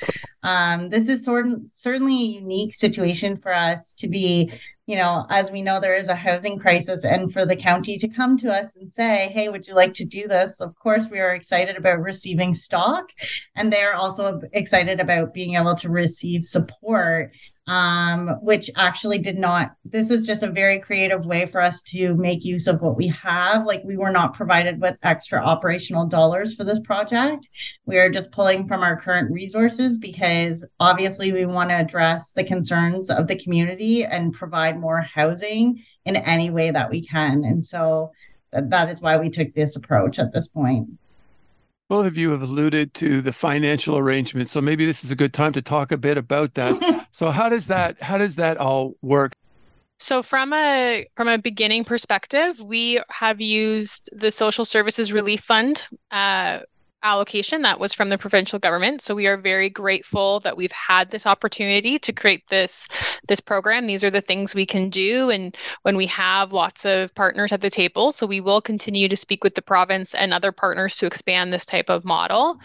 Um, 0.45 0.91
this 0.91 1.09
is 1.09 1.25
sort 1.25 1.49
of, 1.49 1.63
certainly 1.67 2.15
a 2.15 2.39
unique 2.41 2.73
situation 2.73 3.35
for 3.35 3.53
us 3.53 3.95
to 3.95 4.07
be 4.07 4.53
you 4.87 4.97
know, 4.97 5.27
as 5.31 5.51
we 5.51 5.63
know, 5.63 5.81
there 5.81 5.97
is 5.97 6.09
a 6.09 6.15
housing 6.15 6.59
crisis, 6.59 7.05
and 7.05 7.33
for 7.33 7.45
the 7.45 7.57
county 7.57 7.99
to 7.99 8.09
come 8.09 8.37
to 8.39 8.53
us 8.53 8.77
and 8.77 8.91
say, 8.91 9.29
Hey, 9.33 9.49
would 9.49 9.67
you 9.67 9.75
like 9.75 9.95
to 9.95 10.05
do 10.05 10.29
this? 10.29 10.61
Of 10.61 10.77
course, 10.77 11.09
we 11.11 11.19
are 11.19 11.35
excited 11.35 11.77
about 11.77 12.01
receiving 12.01 12.55
stock, 12.55 13.11
and 13.57 13.73
they're 13.73 13.95
also 13.95 14.41
excited 14.53 15.01
about 15.01 15.35
being 15.35 15.55
able 15.55 15.75
to 15.77 15.89
receive 15.89 16.45
support 16.45 17.33
um, 17.67 18.29
which 18.43 18.71
actually 18.77 19.19
did 19.19 19.39
not. 19.39 19.75
This 19.85 20.11
is 20.11 20.27
just 20.27 20.43
a 20.43 20.51
very 20.51 20.79
creative 20.81 21.27
way 21.27 21.47
for 21.47 21.61
us 21.61 21.83
to 21.83 22.15
make 22.15 22.45
use 22.45 22.69
of 22.69 22.81
what 22.81 22.97
we 22.97 23.09
have. 23.09 23.67
Like 23.67 23.83
we 23.85 23.97
were 23.97 24.11
not 24.11 24.35
provided 24.35 24.81
with 24.81 24.97
extra 25.03 25.41
operational 25.41 26.07
dollars 26.07 26.55
for 26.55 26.65
this 26.65 26.81
project. 26.81 27.49
We 27.85 27.99
are 27.99 28.11
just 28.11 28.31
pulling 28.31 28.67
from 28.67 28.83
our 28.83 28.99
current 28.99 29.33
resources 29.33 29.99
because 29.99 30.67
obviously 30.79 31.33
we 31.33 31.45
want 31.45 31.71
to 31.71 31.77
address 31.77 32.33
the 32.33 32.45
concerns 32.45 33.11
of 33.11 33.27
the 33.27 33.39
community 33.39 34.05
and 34.05 34.33
provide 34.33 34.79
more 34.79 35.01
housing 35.01 35.83
in 36.05 36.17
any 36.17 36.51
way 36.51 36.71
that 36.71 36.91
we 36.91 37.05
can. 37.05 37.45
And 37.45 37.65
so 37.65 38.13
that 38.53 38.89
is 38.89 39.01
why 39.01 39.17
we 39.17 39.29
took 39.29 39.55
this 39.55 39.77
approach 39.77 40.19
at 40.19 40.33
this 40.33 40.47
point. 40.47 40.89
Both 41.89 42.07
of 42.07 42.17
you 42.17 42.31
have 42.33 42.43
alluded 42.43 42.95
to 42.95 43.21
the 43.21 43.33
financial 43.33 43.97
arrangement, 43.97 44.49
so 44.49 44.61
maybe 44.61 44.85
this 44.85 45.05
is 45.05 45.11
a 45.13 45.17
good 45.17 45.33
time 45.33 45.53
to 45.53 45.63
talk 45.63 45.93
a 45.93 45.97
bit 45.97 46.19
about 46.19 46.55
that. 46.55 47.07
so 47.13 47.31
how 47.31 47.49
does 47.49 47.69
that 47.69 48.03
how 48.03 48.19
does 48.19 48.37
that 48.37 48.57
all 48.57 48.95
work? 49.03 49.33
So 49.99 50.23
from 50.23 50.53
a 50.53 51.07
from 51.17 51.29
a 51.29 51.39
beginning 51.39 51.85
perspective, 51.85 52.61
we 52.61 53.01
have 53.09 53.41
used 53.41 54.11
the 54.13 54.31
Social 54.31 54.65
Services 54.65 55.13
Relief 55.13 55.41
Fund 55.41 55.87
uh, 56.11 56.61
allocation 57.07 57.63
that 57.63 57.79
was 57.79 57.93
from 57.93 58.09
the 58.09 58.19
provincial 58.19 58.59
government. 58.59 59.01
So 59.01 59.15
we 59.15 59.29
are 59.29 59.37
very 59.37 59.71
grateful 59.71 60.41
that 60.41 60.57
we've 60.57 60.73
had 60.73 61.11
this 61.11 61.25
opportunity 61.25 61.99
to 62.01 62.13
create 62.13 62.49
this 62.49 62.89
this 63.29 63.41
program. 63.41 63.87
These 63.87 64.03
are 64.03 64.11
the 64.11 64.21
things 64.21 64.55
we 64.55 64.67
can 64.67 64.91
do 64.91 65.31
and 65.31 65.57
when 65.83 65.97
we 65.97 66.07
have 66.07 66.53
lots 66.53 66.85
of 66.85 67.15
partners 67.15 67.53
at 67.53 67.61
the 67.61 67.71
table. 67.71 68.11
So 68.11 68.27
we 68.27 68.41
will 68.41 68.61
continue 68.61 69.09
to 69.09 69.17
speak 69.17 69.45
with 69.45 69.55
the 69.55 69.63
province 69.63 70.15
and 70.15 70.35
other 70.35 70.51
partners 70.51 70.97
to 70.97 71.07
expand 71.07 71.53
this 71.53 71.65
type 71.65 71.89
of 71.89 72.05
model. 72.05 72.59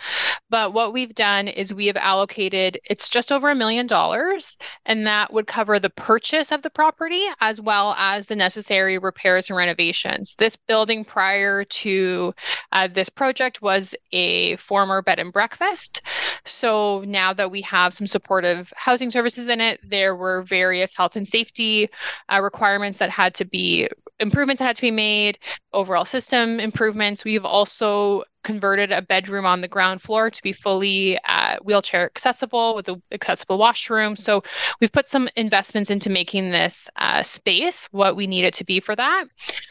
But 0.50 0.74
what 0.74 0.91
we've 0.91 1.13
done 1.13 1.48
is 1.48 1.74
we 1.74 1.88
have 1.88 1.98
allocated 1.98 2.79
it's 2.89 3.10
just 3.10 3.31
over 3.31 3.51
a 3.51 3.55
million 3.55 3.86
dollars 3.86 4.57
and 4.88 5.05
that 5.05 5.31
would 5.31 5.45
cover 5.45 5.79
the 5.79 5.91
purchase 5.91 6.51
of 6.51 6.63
the 6.63 6.69
property 6.71 7.24
as 7.41 7.62
well 7.62 7.93
as 7.98 8.27
the 8.27 8.36
necessary 8.36 8.98
repairs 8.98 9.50
and 9.50 9.57
renovations. 9.57 10.36
This 10.36 10.55
building 10.55 11.05
prior 11.05 11.63
to 11.63 12.33
uh, 12.71 12.88
this 12.88 13.10
project 13.10 13.62
was 13.62 13.93
a 14.12 14.30
a 14.31 14.55
former 14.57 15.01
bed 15.01 15.19
and 15.19 15.33
breakfast. 15.33 16.01
So 16.45 17.03
now 17.05 17.33
that 17.33 17.51
we 17.51 17.61
have 17.61 17.93
some 17.93 18.07
supportive 18.07 18.71
housing 18.75 19.11
services 19.11 19.47
in 19.47 19.61
it, 19.61 19.79
there 19.83 20.15
were 20.15 20.43
various 20.43 20.95
health 20.95 21.15
and 21.15 21.27
safety 21.27 21.89
uh, 22.29 22.41
requirements 22.41 23.00
that 23.00 23.09
had 23.09 23.33
to 23.35 23.45
be 23.45 23.89
improvements 24.19 24.59
that 24.59 24.65
had 24.65 24.75
to 24.75 24.81
be 24.81 24.91
made, 24.91 25.39
overall 25.73 26.05
system 26.05 26.59
improvements. 26.59 27.25
We've 27.25 27.45
also 27.45 28.23
converted 28.43 28.91
a 28.91 29.01
bedroom 29.01 29.45
on 29.45 29.61
the 29.61 29.67
ground 29.67 30.01
floor 30.01 30.29
to 30.29 30.43
be 30.43 30.53
fully 30.53 31.17
uh, 31.25 31.57
wheelchair 31.63 32.05
accessible 32.05 32.75
with 32.75 32.88
an 32.88 33.01
accessible 33.11 33.57
washroom. 33.57 34.15
So 34.15 34.43
we've 34.79 34.91
put 34.91 35.09
some 35.09 35.29
investments 35.35 35.89
into 35.89 36.09
making 36.09 36.51
this 36.51 36.89
uh, 36.95 37.23
space 37.23 37.88
what 37.91 38.15
we 38.15 38.27
need 38.27 38.45
it 38.45 38.53
to 38.55 38.63
be 38.63 38.79
for 38.79 38.95
that. 38.95 39.25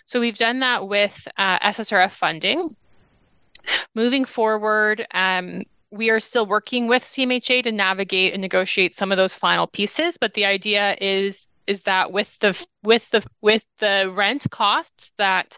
So 0.07 0.21
we've 0.21 0.38
done 0.38 0.61
that 0.61 0.88
with 0.88 1.26
uh, 1.37 1.59
SSRF 1.61 2.11
funding. 2.11 2.75
Moving 3.95 4.25
forward, 4.25 5.07
um, 5.12 5.64
we 5.90 6.11
are 6.11 6.21
still 6.21 6.47
working 6.47 6.87
with 6.87 7.02
CMHA 7.05 7.64
to 7.64 7.73
navigate 7.73 8.33
and 8.33 8.40
negotiate 8.40 8.95
some 8.95 9.11
of 9.11 9.19
those 9.19 9.35
final 9.35 9.67
pieces, 9.67 10.17
but 10.17 10.35
the 10.35 10.45
idea 10.45 10.97
is 11.00 11.50
is 11.67 11.83
that 11.83 12.11
with 12.11 12.37
the 12.40 12.67
with 12.83 13.09
the 13.11 13.25
with 13.43 13.64
the 13.79 14.12
rent 14.17 14.45
costs 14.50 15.12
that 15.19 15.57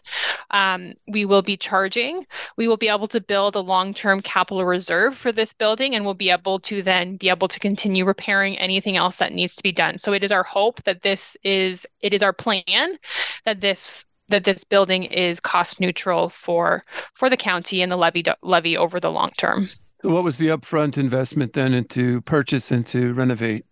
um, 0.51 0.93
we 1.07 1.25
will 1.25 1.41
be 1.41 1.57
charging, 1.57 2.25
we 2.55 2.67
will 2.67 2.77
be 2.77 2.87
able 2.87 3.07
to 3.07 3.19
build 3.19 3.55
a 3.55 3.59
long-term 3.59 4.21
capital 4.21 4.63
reserve 4.63 5.15
for 5.17 5.31
this 5.31 5.53
building, 5.53 5.95
and 5.95 6.05
we'll 6.05 6.13
be 6.13 6.29
able 6.29 6.59
to 6.59 6.83
then 6.83 7.17
be 7.17 7.29
able 7.29 7.47
to 7.47 7.59
continue 7.59 8.05
repairing 8.05 8.57
anything 8.59 8.95
else 8.95 9.17
that 9.17 9.33
needs 9.33 9.55
to 9.55 9.63
be 9.63 9.71
done. 9.71 9.97
So 9.97 10.13
it 10.13 10.23
is 10.23 10.31
our 10.31 10.43
hope 10.43 10.83
that 10.83 11.01
this 11.01 11.35
is 11.43 11.87
it 12.01 12.13
is 12.13 12.21
our 12.21 12.33
plan 12.33 12.99
that 13.45 13.61
this 13.61 14.05
that 14.29 14.43
this 14.43 14.63
building 14.63 15.03
is 15.03 15.39
cost 15.39 15.79
neutral 15.79 16.29
for 16.29 16.83
for 17.13 17.29
the 17.29 17.37
county 17.37 17.81
and 17.81 17.91
the 17.91 17.97
levy 17.97 18.23
levy 18.41 18.77
over 18.77 18.99
the 18.99 19.11
long 19.11 19.31
term. 19.37 19.67
So 20.01 20.09
what 20.09 20.23
was 20.23 20.37
the 20.37 20.47
upfront 20.47 20.97
investment 20.97 21.53
then 21.53 21.73
into 21.73 22.21
purchase 22.21 22.71
and 22.71 22.85
to 22.87 23.13
renovate? 23.13 23.65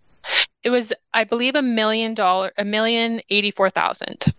It 0.63 0.70
was, 0.70 0.93
I 1.13 1.24
believe, 1.24 1.55
a 1.55 1.62
million 1.62 2.13
dollar, 2.13 2.51
a 2.58 2.65
million 2.65 3.22
eighty 3.29 3.51
four 3.51 3.70
thousand. 3.70 4.34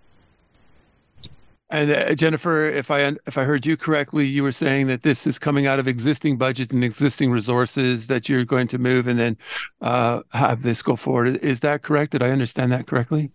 And 1.69 1.91
uh, 1.91 2.15
Jennifer, 2.15 2.67
if 2.67 2.91
I 2.91 3.01
if 3.27 3.39
I 3.39 3.45
heard 3.45 3.65
you 3.65 3.79
correctly, 3.79 4.27
you 4.27 4.43
were 4.43 4.53
saying 4.53 4.89
that 4.89 5.03
this 5.03 5.27
is 5.27 5.39
coming 5.39 5.67
out 5.67 5.79
of 5.79 5.89
existing 5.89 6.37
budget 6.37 6.71
and 6.73 6.85
existing 6.85 7.31
resources 7.31 8.09
that 8.09 8.29
you're 8.29 8.45
going 8.45 8.69
to 8.69 8.79
move 8.79 9.07
and 9.07 9.19
then 9.19 9.39
uh, 9.81 10.21
have 10.33 10.63
this 10.63 10.83
go 10.83 10.97
forward. 10.97 11.37
Is 11.37 11.61
that 11.61 11.83
correct? 11.83 12.13
Did 12.13 12.23
I 12.23 12.31
understand 12.31 12.73
that 12.73 12.87
correctly? 12.87 13.31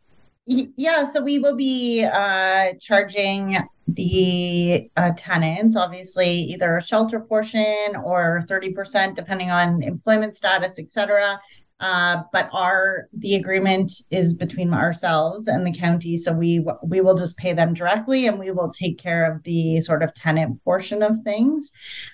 Yeah, 0.50 1.04
so 1.04 1.22
we 1.22 1.40
will 1.40 1.58
be 1.58 2.06
uh, 2.06 2.68
charging 2.80 3.58
the 3.86 4.90
uh, 4.96 5.12
tenants, 5.18 5.76
obviously, 5.76 6.30
either 6.30 6.78
a 6.78 6.82
shelter 6.82 7.20
portion 7.20 7.98
or 8.02 8.46
30%, 8.50 9.14
depending 9.14 9.52
on 9.52 9.84
employment 9.84 10.38
status, 10.38 10.80
etc. 10.80 11.42
Uh, 11.82 12.24
but 12.32 12.50
our 12.54 13.08
the 13.12 13.36
agreement 13.36 13.92
is 14.10 14.36
between 14.36 14.74
ourselves 14.74 15.50
and 15.50 15.68
the 15.68 15.72
county, 15.72 16.16
so 16.16 16.32
we 16.32 16.66
we 16.82 17.02
will 17.02 17.16
just 17.16 17.38
pay 17.38 17.52
them 17.52 17.74
directly, 17.74 18.26
and 18.26 18.40
we 18.40 18.50
will 18.50 18.72
take 18.72 18.98
care 18.98 19.30
of 19.30 19.44
the 19.44 19.82
sort 19.82 20.02
of 20.02 20.14
tenant 20.14 20.64
portion 20.64 21.04
of 21.04 21.20
things. 21.20 21.74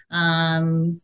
Um, 0.09 1.01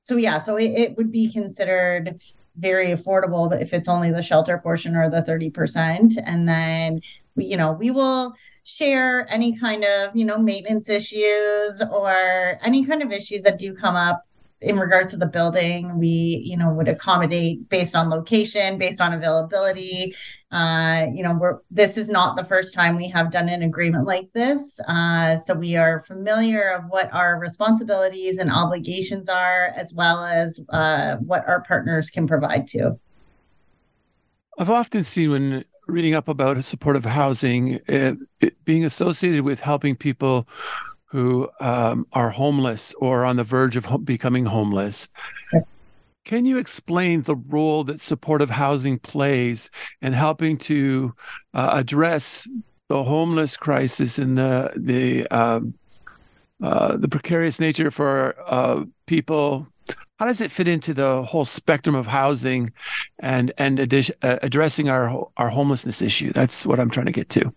so 0.00 0.16
yeah, 0.16 0.38
so 0.38 0.56
it, 0.56 0.72
it 0.72 0.96
would 0.96 1.12
be 1.12 1.30
considered 1.30 2.20
very 2.56 2.88
affordable 2.88 3.60
if 3.60 3.72
it's 3.72 3.88
only 3.88 4.10
the 4.10 4.22
shelter 4.22 4.58
portion 4.58 4.96
or 4.96 5.10
the 5.10 5.22
30%. 5.22 6.16
And 6.24 6.48
then 6.48 7.00
we, 7.34 7.46
you 7.46 7.56
know, 7.56 7.72
we 7.72 7.90
will 7.90 8.34
share 8.62 9.30
any 9.30 9.58
kind 9.58 9.84
of, 9.84 10.14
you 10.14 10.24
know, 10.24 10.38
maintenance 10.38 10.88
issues 10.88 11.82
or 11.90 12.58
any 12.62 12.84
kind 12.84 13.02
of 13.02 13.12
issues 13.12 13.42
that 13.42 13.58
do 13.58 13.74
come 13.74 13.96
up 13.96 14.24
in 14.64 14.78
regards 14.78 15.10
to 15.12 15.16
the 15.16 15.26
building 15.26 15.98
we 15.98 16.42
you 16.44 16.56
know 16.56 16.72
would 16.72 16.88
accommodate 16.88 17.68
based 17.68 17.94
on 17.94 18.10
location 18.10 18.78
based 18.78 19.00
on 19.00 19.12
availability. 19.12 20.14
Uh, 20.50 21.06
you 21.12 21.22
know 21.22 21.36
we're 21.38 21.58
this 21.70 21.96
is 21.96 22.08
not 22.08 22.36
the 22.36 22.44
first 22.44 22.74
time 22.74 22.96
we 22.96 23.08
have 23.08 23.30
done 23.30 23.48
an 23.48 23.62
agreement 23.62 24.06
like 24.06 24.32
this. 24.32 24.80
Uh, 24.88 25.36
so 25.36 25.54
we 25.54 25.76
are 25.76 26.00
familiar 26.02 26.70
of 26.70 26.84
what 26.88 27.12
our 27.12 27.38
responsibilities 27.38 28.38
and 28.38 28.50
obligations 28.50 29.28
are 29.28 29.72
as 29.76 29.92
well 29.94 30.24
as 30.24 30.64
uh, 30.70 31.16
what 31.16 31.46
our 31.48 31.62
partners 31.62 32.10
can 32.10 32.26
provide 32.26 32.66
to. 32.68 32.98
I've 34.58 34.70
often 34.70 35.04
seen 35.04 35.30
when 35.30 35.64
reading 35.86 36.14
up 36.14 36.28
about 36.28 36.64
supportive 36.64 37.04
housing 37.04 37.80
it, 37.86 38.16
it 38.40 38.64
being 38.64 38.84
associated 38.84 39.42
with 39.42 39.60
helping 39.60 39.96
people 39.96 40.46
who 41.14 41.48
um, 41.60 42.04
are 42.12 42.28
homeless 42.28 42.92
or 42.98 43.24
on 43.24 43.36
the 43.36 43.44
verge 43.44 43.76
of 43.76 44.04
becoming 44.04 44.46
homeless. 44.46 45.08
Can 46.24 46.44
you 46.44 46.58
explain 46.58 47.22
the 47.22 47.36
role 47.36 47.84
that 47.84 48.00
supportive 48.00 48.50
housing 48.50 48.98
plays 48.98 49.70
in 50.02 50.12
helping 50.12 50.58
to 50.58 51.14
uh, 51.54 51.70
address 51.72 52.48
the 52.88 53.04
homeless 53.04 53.56
crisis 53.56 54.18
and 54.18 54.36
the 54.36 54.72
the 54.74 55.28
um, 55.28 55.74
uh, 56.60 56.96
the 56.96 57.08
precarious 57.08 57.60
nature 57.60 57.92
for 57.92 58.34
uh, 58.48 58.84
people? 59.06 59.68
How 60.18 60.26
does 60.26 60.40
it 60.40 60.50
fit 60.50 60.66
into 60.66 60.92
the 60.94 61.22
whole 61.22 61.44
spectrum 61.44 61.94
of 61.94 62.08
housing 62.08 62.72
and 63.20 63.52
and 63.56 63.78
uh, 63.78 64.38
addressing 64.42 64.88
our 64.88 65.28
our 65.36 65.48
homelessness 65.48 66.02
issue? 66.02 66.32
That's 66.32 66.66
what 66.66 66.80
I'm 66.80 66.90
trying 66.90 67.06
to 67.06 67.12
get 67.12 67.28
to. 67.28 67.54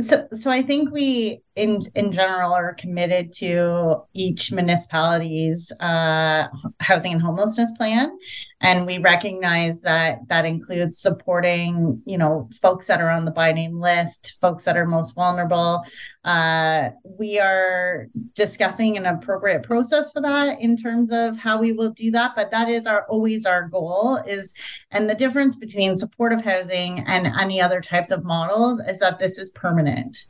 So, 0.00 0.26
so 0.34 0.50
I 0.50 0.62
think 0.62 0.90
we, 0.90 1.40
in 1.56 1.82
in 1.94 2.10
general, 2.10 2.52
are 2.52 2.74
committed 2.74 3.32
to 3.34 4.02
each 4.12 4.50
municipality's 4.50 5.70
uh, 5.78 6.48
housing 6.80 7.12
and 7.12 7.22
homelessness 7.22 7.70
plan, 7.76 8.16
and 8.60 8.86
we 8.86 8.98
recognize 8.98 9.82
that 9.82 10.18
that 10.28 10.44
includes 10.44 10.98
supporting, 10.98 12.02
you 12.06 12.18
know, 12.18 12.48
folks 12.60 12.88
that 12.88 13.00
are 13.00 13.10
on 13.10 13.24
the 13.24 13.30
by 13.30 13.52
name 13.52 13.80
list, 13.80 14.36
folks 14.40 14.64
that 14.64 14.76
are 14.76 14.86
most 14.86 15.14
vulnerable. 15.14 15.84
Uh, 16.24 16.88
we 17.18 17.38
are 17.38 18.08
discussing 18.34 18.96
an 18.96 19.06
appropriate 19.06 19.62
process 19.62 20.10
for 20.10 20.22
that 20.22 20.58
in 20.60 20.76
terms 20.76 21.12
of 21.12 21.36
how 21.36 21.60
we 21.60 21.70
will 21.70 21.90
do 21.90 22.10
that, 22.10 22.32
but 22.34 22.50
that 22.50 22.68
is 22.68 22.86
our 22.86 23.06
always 23.08 23.46
our 23.46 23.68
goal 23.68 24.16
is, 24.26 24.54
and 24.90 25.08
the 25.08 25.14
difference 25.14 25.54
between 25.54 25.94
supportive 25.94 26.42
housing 26.42 27.00
and 27.06 27.26
any 27.26 27.60
other 27.60 27.80
types 27.80 28.10
of 28.10 28.24
models 28.24 28.80
is 28.88 28.98
that 28.98 29.18
this 29.18 29.38
is 29.38 29.50
permanent. 29.50 30.26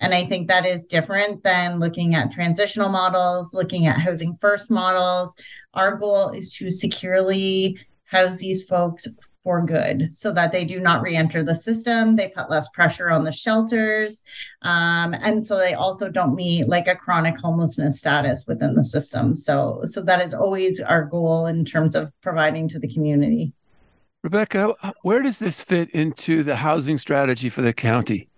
And 0.00 0.14
I 0.14 0.26
think 0.26 0.48
that 0.48 0.66
is 0.66 0.86
different 0.86 1.42
than 1.42 1.78
looking 1.78 2.14
at 2.14 2.30
transitional 2.30 2.90
models, 2.90 3.54
looking 3.54 3.86
at 3.86 4.00
housing 4.00 4.34
first 4.36 4.70
models. 4.70 5.36
Our 5.74 5.96
goal 5.96 6.30
is 6.30 6.52
to 6.58 6.70
securely 6.70 7.78
house 8.04 8.38
these 8.38 8.62
folks 8.62 9.08
for 9.46 9.64
good 9.64 10.08
so 10.12 10.32
that 10.32 10.50
they 10.50 10.64
do 10.64 10.80
not 10.80 11.02
re-enter 11.02 11.40
the 11.40 11.54
system 11.54 12.16
they 12.16 12.26
put 12.26 12.50
less 12.50 12.68
pressure 12.70 13.10
on 13.10 13.22
the 13.22 13.30
shelters 13.30 14.24
um, 14.62 15.14
and 15.14 15.40
so 15.40 15.56
they 15.56 15.72
also 15.72 16.10
don't 16.10 16.34
meet 16.34 16.68
like 16.68 16.88
a 16.88 16.96
chronic 16.96 17.38
homelessness 17.38 17.96
status 17.96 18.44
within 18.48 18.74
the 18.74 18.82
system. 18.82 19.36
So 19.36 19.82
so 19.84 20.02
that 20.02 20.20
is 20.20 20.34
always 20.34 20.80
our 20.80 21.04
goal 21.04 21.46
in 21.46 21.64
terms 21.64 21.94
of 21.94 22.10
providing 22.22 22.68
to 22.70 22.80
the 22.80 22.88
community. 22.88 23.52
Rebecca 24.24 24.74
where 25.02 25.22
does 25.22 25.38
this 25.38 25.60
fit 25.60 25.90
into 25.90 26.42
the 26.42 26.56
housing 26.56 26.98
strategy 26.98 27.48
for 27.48 27.62
the 27.62 27.72
county 27.72 28.28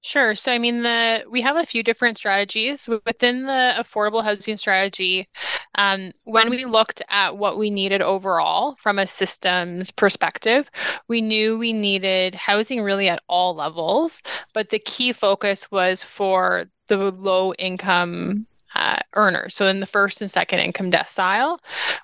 Sure. 0.00 0.34
So, 0.36 0.52
I 0.52 0.58
mean, 0.58 0.82
the 0.82 1.24
we 1.28 1.40
have 1.42 1.56
a 1.56 1.66
few 1.66 1.82
different 1.82 2.18
strategies 2.18 2.88
within 3.04 3.44
the 3.46 3.74
affordable 3.78 4.22
housing 4.22 4.56
strategy. 4.56 5.28
Um, 5.74 6.12
when 6.24 6.50
we 6.50 6.64
looked 6.64 7.02
at 7.08 7.36
what 7.36 7.58
we 7.58 7.68
needed 7.70 8.00
overall 8.00 8.76
from 8.76 8.98
a 8.98 9.06
systems 9.06 9.90
perspective, 9.90 10.70
we 11.08 11.20
knew 11.20 11.58
we 11.58 11.72
needed 11.72 12.34
housing 12.36 12.80
really 12.80 13.08
at 13.08 13.22
all 13.28 13.54
levels, 13.54 14.22
but 14.54 14.70
the 14.70 14.78
key 14.78 15.12
focus 15.12 15.70
was 15.70 16.02
for 16.02 16.66
the 16.86 16.96
low 17.12 17.52
income 17.54 18.46
uh, 18.74 18.98
earners, 19.14 19.54
so 19.54 19.66
in 19.66 19.80
the 19.80 19.86
first 19.86 20.20
and 20.20 20.30
second 20.30 20.60
income 20.60 20.90
decile, 20.90 21.58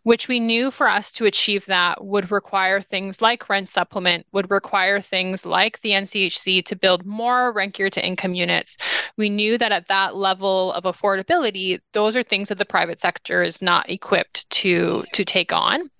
which 0.04 0.28
we 0.28 0.40
knew 0.40 0.70
for 0.70 0.88
us 0.88 1.12
to 1.12 1.26
achieve 1.26 1.66
that 1.66 2.04
would 2.04 2.30
require 2.30 2.80
things 2.80 3.20
like 3.20 3.48
rent 3.48 3.68
supplement, 3.68 4.26
would 4.32 4.50
require 4.50 5.00
things 5.00 5.44
like 5.44 5.80
the 5.80 5.90
NCHC 5.90 6.64
to 6.64 6.76
build 6.76 7.04
more 7.04 7.52
rent 7.52 7.74
to 7.74 8.06
income 8.06 8.34
units. 8.34 8.76
We 9.16 9.28
knew 9.28 9.58
that 9.58 9.72
at 9.72 9.88
that 9.88 10.16
level 10.16 10.72
of 10.72 10.84
affordability, 10.84 11.80
those 11.92 12.14
are 12.16 12.22
things 12.22 12.48
that 12.48 12.58
the 12.58 12.64
private 12.64 13.00
sector 13.00 13.42
is 13.42 13.60
not 13.60 13.90
equipped 13.90 14.48
to 14.50 15.04
to 15.12 15.24
take 15.24 15.52
on. 15.52 15.90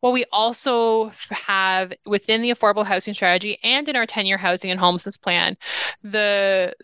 What 0.00 0.12
we 0.12 0.24
also 0.32 1.12
have 1.30 1.92
within 2.04 2.42
the 2.42 2.50
affordable 2.50 2.84
housing 2.84 3.14
strategy 3.14 3.58
and 3.62 3.88
in 3.88 3.96
our 3.96 4.06
10-year 4.06 4.36
housing 4.36 4.70
and 4.70 4.78
homelessness 4.78 5.16
plan, 5.16 5.56
the 6.02 6.74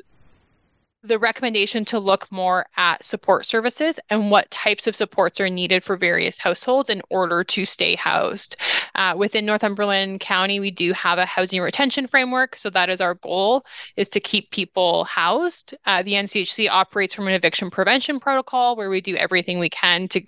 the 1.02 1.18
recommendation 1.18 1.84
to 1.86 1.98
look 1.98 2.30
more 2.30 2.66
at 2.76 3.02
support 3.02 3.46
services 3.46 3.98
and 4.10 4.30
what 4.30 4.50
types 4.50 4.86
of 4.86 4.94
supports 4.94 5.40
are 5.40 5.48
needed 5.48 5.82
for 5.82 5.96
various 5.96 6.38
households 6.38 6.90
in 6.90 7.00
order 7.08 7.42
to 7.42 7.64
stay 7.64 7.94
housed. 7.94 8.56
Uh, 8.94 9.14
within 9.16 9.46
Northumberland 9.46 10.20
County, 10.20 10.60
we 10.60 10.70
do 10.70 10.92
have 10.92 11.18
a 11.18 11.24
housing 11.24 11.60
retention 11.62 12.06
framework, 12.06 12.56
so 12.56 12.68
that 12.70 12.90
is 12.90 13.00
our 13.00 13.14
goal: 13.14 13.64
is 13.96 14.08
to 14.10 14.20
keep 14.20 14.50
people 14.50 15.04
housed. 15.04 15.74
Uh, 15.86 16.02
the 16.02 16.12
NCHC 16.12 16.68
operates 16.68 17.14
from 17.14 17.28
an 17.28 17.34
eviction 17.34 17.70
prevention 17.70 18.20
protocol 18.20 18.76
where 18.76 18.90
we 18.90 19.00
do 19.00 19.16
everything 19.16 19.58
we 19.58 19.70
can 19.70 20.06
to 20.08 20.20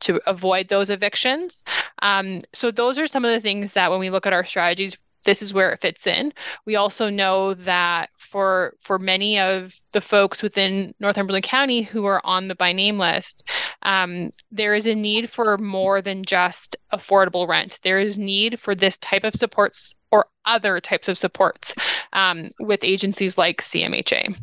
to 0.00 0.20
avoid 0.26 0.68
those 0.68 0.90
evictions. 0.90 1.64
Um, 2.02 2.40
so 2.52 2.70
those 2.70 2.98
are 2.98 3.06
some 3.06 3.24
of 3.24 3.30
the 3.30 3.40
things 3.40 3.72
that 3.72 3.90
when 3.90 4.00
we 4.00 4.10
look 4.10 4.26
at 4.26 4.32
our 4.32 4.44
strategies 4.44 4.96
this 5.24 5.42
is 5.42 5.54
where 5.54 5.72
it 5.72 5.80
fits 5.80 6.06
in. 6.06 6.32
We 6.64 6.76
also 6.76 7.10
know 7.10 7.54
that 7.54 8.10
for 8.16 8.74
for 8.80 8.98
many 8.98 9.38
of 9.38 9.74
the 9.92 10.00
folks 10.00 10.42
within 10.42 10.94
Northumberland 11.00 11.44
County 11.44 11.82
who 11.82 12.04
are 12.06 12.24
on 12.24 12.48
the 12.48 12.54
by 12.54 12.72
name 12.72 12.98
list, 12.98 13.48
um, 13.82 14.30
there 14.50 14.74
is 14.74 14.86
a 14.86 14.94
need 14.94 15.30
for 15.30 15.58
more 15.58 16.00
than 16.00 16.24
just 16.24 16.76
affordable 16.92 17.48
rent. 17.48 17.78
There 17.82 18.00
is 18.00 18.18
need 18.18 18.60
for 18.60 18.74
this 18.74 18.98
type 18.98 19.24
of 19.24 19.34
supports 19.34 19.94
or 20.10 20.26
other 20.44 20.80
types 20.80 21.08
of 21.08 21.18
supports 21.18 21.74
um, 22.12 22.50
with 22.60 22.82
agencies 22.82 23.36
like 23.36 23.62
CMHA. 23.62 24.36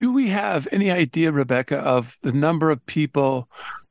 Do 0.00 0.12
we 0.12 0.28
have 0.28 0.66
any 0.72 0.90
idea, 0.90 1.30
Rebecca, 1.30 1.76
of 1.76 2.16
the 2.22 2.32
number 2.32 2.70
of 2.70 2.84
people 2.86 3.48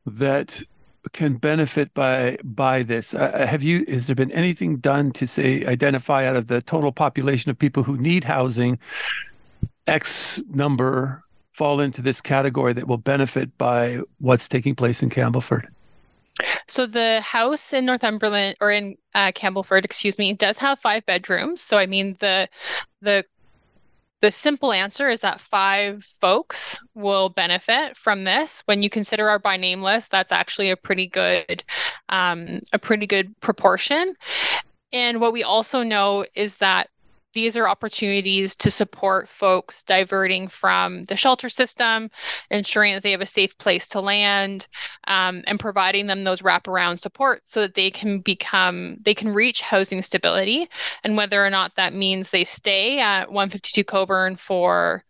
that 0.07 0.63
can 1.13 1.35
benefit 1.35 1.93
by 1.93 2.37
by 2.43 2.83
this. 2.83 3.13
Uh, 3.13 3.31
uh, 3.33 3.47
have 3.47 3.63
you? 3.63 3.85
Has 3.87 4.07
there 4.07 4.15
been 4.15 4.31
anything 4.31 4.77
done 4.77 5.11
to 5.13 5.27
say 5.27 5.65
identify 5.65 6.25
out 6.25 6.35
of 6.35 6.47
the 6.47 6.61
total 6.61 6.91
population 6.91 7.49
of 7.51 7.57
people 7.57 7.83
who 7.83 7.97
need 7.97 8.23
housing, 8.23 8.79
X 9.87 10.41
number 10.49 11.23
fall 11.51 11.81
into 11.81 12.01
this 12.01 12.21
category 12.21 12.73
that 12.73 12.87
will 12.87 12.97
benefit 12.97 13.57
by 13.57 13.99
what's 14.19 14.47
taking 14.47 14.75
place 14.75 15.03
in 15.03 15.09
Campbellford? 15.09 15.67
So 16.67 16.85
the 16.85 17.19
house 17.21 17.73
in 17.73 17.85
Northumberland 17.85 18.55
or 18.61 18.71
in 18.71 18.97
uh, 19.13 19.31
Campbellford, 19.33 19.83
excuse 19.83 20.17
me, 20.17 20.31
does 20.33 20.57
have 20.59 20.79
five 20.79 21.05
bedrooms. 21.05 21.61
So 21.61 21.77
I 21.77 21.85
mean 21.85 22.15
the 22.19 22.47
the 23.01 23.25
the 24.21 24.31
simple 24.31 24.73
answer 24.73 25.09
is 25.09 25.21
that 25.21 25.39
five 25.39 26.03
folks 26.19 26.79
will 26.93 27.29
benefit 27.29 27.95
from 27.95 28.23
this. 28.23 28.61
When 28.65 28.83
you 28.83 28.89
consider 28.89 29.29
our 29.29 29.39
by 29.39 29.57
name 29.57 29.81
list, 29.81 30.11
that's 30.11 30.31
actually 30.31 30.69
a 30.71 30.77
pretty 30.77 31.07
good, 31.07 31.63
um, 32.09 32.59
a 32.73 32.79
pretty 32.79 33.07
good 33.07 33.39
proportion. 33.39 34.15
And 34.91 35.21
what 35.21 35.33
we 35.33 35.43
also 35.43 35.83
know 35.83 36.25
is 36.35 36.57
that 36.57 36.89
these 37.33 37.55
are 37.55 37.67
opportunities 37.67 38.55
to 38.57 38.71
support 38.71 39.29
folks 39.29 39.83
diverting 39.83 40.47
from 40.47 41.05
the 41.05 41.15
shelter 41.15 41.49
system, 41.49 42.09
ensuring 42.49 42.93
that 42.93 43.03
they 43.03 43.11
have 43.11 43.21
a 43.21 43.25
safe 43.25 43.57
place 43.57 43.87
to 43.89 44.01
land, 44.01 44.67
um, 45.07 45.43
and 45.45 45.59
providing 45.59 46.07
them 46.07 46.23
those 46.23 46.41
wraparound 46.41 46.99
support 46.99 47.45
so 47.45 47.61
that 47.61 47.75
they 47.75 47.91
can 47.91 48.19
become, 48.19 48.97
they 49.01 49.13
can 49.13 49.29
reach 49.29 49.61
housing 49.61 50.01
stability. 50.01 50.67
And 51.03 51.17
whether 51.17 51.45
or 51.45 51.49
not 51.49 51.75
that 51.75 51.93
means 51.93 52.29
they 52.29 52.43
stay 52.45 52.99
at 52.99 53.31
152 53.31 53.83
Coburn 53.83 54.35
for 54.35 55.03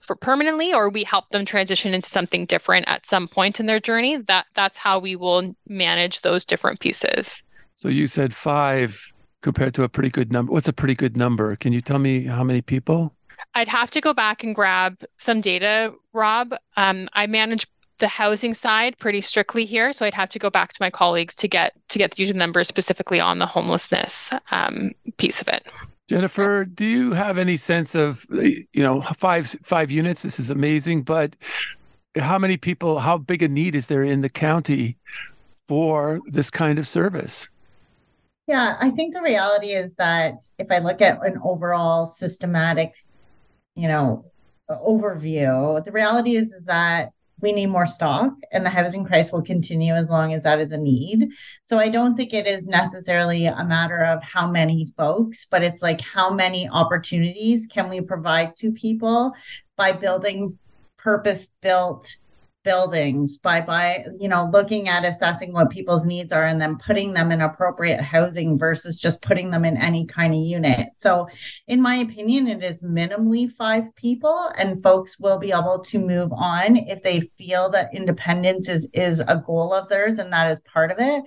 for 0.00 0.16
permanently 0.16 0.74
or 0.74 0.90
we 0.90 1.02
help 1.02 1.30
them 1.30 1.46
transition 1.46 1.94
into 1.94 2.10
something 2.10 2.44
different 2.44 2.86
at 2.88 3.06
some 3.06 3.26
point 3.26 3.58
in 3.58 3.64
their 3.64 3.80
journey 3.80 4.16
that 4.16 4.44
that's 4.52 4.76
how 4.76 4.98
we 4.98 5.16
will 5.16 5.56
manage 5.66 6.20
those 6.20 6.44
different 6.44 6.78
pieces 6.78 7.42
so 7.74 7.88
you 7.88 8.06
said 8.06 8.34
five 8.34 9.13
compared 9.44 9.74
to 9.74 9.84
a 9.84 9.88
pretty 9.88 10.08
good 10.08 10.32
number. 10.32 10.50
What's 10.50 10.68
a 10.68 10.72
pretty 10.72 10.96
good 10.96 11.16
number? 11.16 11.54
Can 11.54 11.72
you 11.72 11.82
tell 11.82 12.00
me 12.00 12.24
how 12.24 12.42
many 12.42 12.62
people? 12.62 13.14
I'd 13.54 13.68
have 13.68 13.90
to 13.90 14.00
go 14.00 14.14
back 14.14 14.42
and 14.42 14.54
grab 14.54 15.04
some 15.18 15.40
data, 15.40 15.94
Rob. 16.14 16.54
Um, 16.76 17.08
I 17.12 17.28
manage 17.28 17.66
the 17.98 18.08
housing 18.08 18.54
side 18.54 18.98
pretty 18.98 19.20
strictly 19.20 19.66
here, 19.66 19.92
so 19.92 20.04
I'd 20.06 20.14
have 20.14 20.30
to 20.30 20.38
go 20.38 20.50
back 20.50 20.72
to 20.72 20.78
my 20.80 20.90
colleagues 20.90 21.36
to 21.36 21.46
get 21.46 21.74
to 21.90 21.98
get 21.98 22.12
the 22.12 22.22
user 22.22 22.34
numbers 22.34 22.66
specifically 22.66 23.20
on 23.20 23.38
the 23.38 23.46
homelessness 23.46 24.32
um, 24.50 24.92
piece 25.18 25.40
of 25.40 25.46
it. 25.46 25.64
Jennifer, 26.08 26.64
do 26.64 26.84
you 26.84 27.12
have 27.12 27.38
any 27.38 27.56
sense 27.56 27.94
of 27.94 28.26
you 28.30 28.82
know 28.82 29.02
five 29.02 29.54
five 29.62 29.90
units? 29.90 30.22
This 30.22 30.40
is 30.40 30.48
amazing, 30.48 31.02
but 31.02 31.36
how 32.16 32.38
many 32.38 32.56
people? 32.56 32.98
How 32.98 33.18
big 33.18 33.42
a 33.42 33.48
need 33.48 33.74
is 33.74 33.88
there 33.88 34.02
in 34.02 34.22
the 34.22 34.30
county 34.30 34.96
for 35.68 36.20
this 36.26 36.50
kind 36.50 36.78
of 36.78 36.88
service? 36.88 37.50
Yeah, 38.46 38.76
I 38.78 38.90
think 38.90 39.14
the 39.14 39.22
reality 39.22 39.72
is 39.72 39.94
that 39.96 40.42
if 40.58 40.70
I 40.70 40.78
look 40.78 41.00
at 41.00 41.24
an 41.24 41.40
overall 41.42 42.04
systematic, 42.04 42.94
you 43.74 43.88
know, 43.88 44.30
overview, 44.70 45.82
the 45.84 45.92
reality 45.92 46.36
is 46.36 46.52
is 46.52 46.66
that 46.66 47.10
we 47.40 47.52
need 47.52 47.66
more 47.66 47.86
stock 47.86 48.32
and 48.52 48.64
the 48.64 48.70
housing 48.70 49.04
price 49.04 49.32
will 49.32 49.42
continue 49.42 49.94
as 49.94 50.08
long 50.08 50.32
as 50.32 50.44
that 50.44 50.60
is 50.60 50.72
a 50.72 50.78
need. 50.78 51.30
So 51.64 51.78
I 51.78 51.88
don't 51.88 52.16
think 52.16 52.32
it 52.32 52.46
is 52.46 52.68
necessarily 52.68 53.46
a 53.46 53.64
matter 53.64 54.04
of 54.04 54.22
how 54.22 54.50
many 54.50 54.86
folks, 54.96 55.46
but 55.50 55.62
it's 55.62 55.82
like 55.82 56.00
how 56.00 56.32
many 56.32 56.68
opportunities 56.68 57.66
can 57.66 57.88
we 57.90 58.00
provide 58.00 58.56
to 58.56 58.72
people 58.72 59.34
by 59.76 59.92
building 59.92 60.58
purpose 60.96 61.52
built 61.60 62.16
buildings 62.64 63.38
by 63.38 63.60
by 63.60 64.04
you 64.18 64.28
know 64.28 64.48
looking 64.52 64.88
at 64.88 65.04
assessing 65.04 65.52
what 65.52 65.70
people's 65.70 66.06
needs 66.06 66.32
are 66.32 66.46
and 66.46 66.60
then 66.60 66.76
putting 66.76 67.12
them 67.12 67.30
in 67.30 67.40
appropriate 67.40 68.00
housing 68.00 68.58
versus 68.58 68.98
just 68.98 69.22
putting 69.22 69.50
them 69.50 69.64
in 69.64 69.76
any 69.76 70.06
kind 70.06 70.34
of 70.34 70.40
unit. 70.40 70.88
So 70.94 71.28
in 71.68 71.80
my 71.80 71.96
opinion 71.96 72.48
it 72.48 72.64
is 72.64 72.82
minimally 72.82 73.50
five 73.50 73.94
people 73.94 74.50
and 74.56 74.82
folks 74.82 75.20
will 75.20 75.38
be 75.38 75.52
able 75.52 75.80
to 75.84 75.98
move 75.98 76.32
on 76.32 76.76
if 76.76 77.02
they 77.02 77.20
feel 77.20 77.70
that 77.70 77.94
independence 77.94 78.68
is 78.68 78.88
is 78.92 79.20
a 79.20 79.42
goal 79.46 79.72
of 79.72 79.88
theirs 79.88 80.18
and 80.18 80.32
that 80.32 80.50
is 80.50 80.60
part 80.60 80.90
of 80.90 80.98
it 80.98 81.22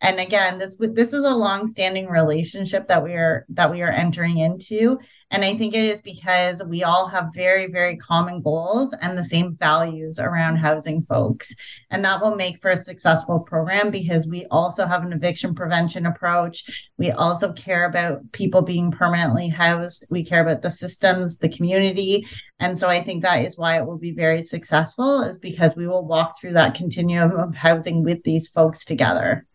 and 0.00 0.18
again 0.18 0.58
this 0.58 0.76
this 0.78 1.12
is 1.12 1.24
a 1.24 1.34
long-standing 1.34 2.08
relationship 2.08 2.88
that 2.88 3.02
we 3.04 3.12
are 3.12 3.44
that 3.50 3.70
we 3.70 3.82
are 3.82 3.90
entering 3.90 4.38
into. 4.38 4.98
And 5.30 5.44
i 5.44 5.54
think 5.56 5.74
it 5.74 5.84
is 5.84 6.00
because 6.00 6.64
we 6.64 6.82
all 6.82 7.08
have 7.08 7.34
very 7.34 7.66
very 7.70 7.96
common 7.96 8.40
goals 8.40 8.94
and 8.94 9.16
the 9.16 9.24
same 9.24 9.56
values 9.56 10.18
around 10.18 10.56
housing 10.56 11.02
folks. 11.02 11.54
And 11.90 12.04
that 12.04 12.22
will 12.22 12.34
make 12.34 12.60
for 12.60 12.70
a 12.70 12.76
successful 12.76 13.40
program 13.40 13.90
because 13.90 14.26
we 14.26 14.46
also 14.50 14.86
have 14.86 15.04
an 15.04 15.12
eviction 15.12 15.54
prevention 15.54 16.06
approach. 16.06 16.88
We 16.96 17.10
also 17.10 17.52
care 17.52 17.84
about 17.84 18.32
people 18.32 18.62
being 18.62 18.90
permanently 18.90 19.48
housed. 19.48 20.06
We 20.10 20.24
care 20.24 20.42
about 20.42 20.62
the 20.62 20.70
systems 20.70 21.38
the 21.38 21.48
community. 21.48 22.26
And 22.58 22.78
so 22.78 22.88
i 22.88 23.02
think 23.02 23.22
that 23.22 23.44
is 23.44 23.58
why 23.58 23.76
it 23.76 23.86
will 23.86 23.98
be 23.98 24.12
very 24.12 24.42
successful 24.42 25.22
is 25.22 25.38
because 25.38 25.76
we 25.76 25.86
will 25.86 26.06
walk 26.06 26.40
through 26.40 26.54
that 26.54 26.74
continuum 26.74 27.32
of 27.32 27.54
housing 27.54 28.02
with 28.02 28.22
these 28.24 28.48
folks 28.48 28.84
together 28.84 29.46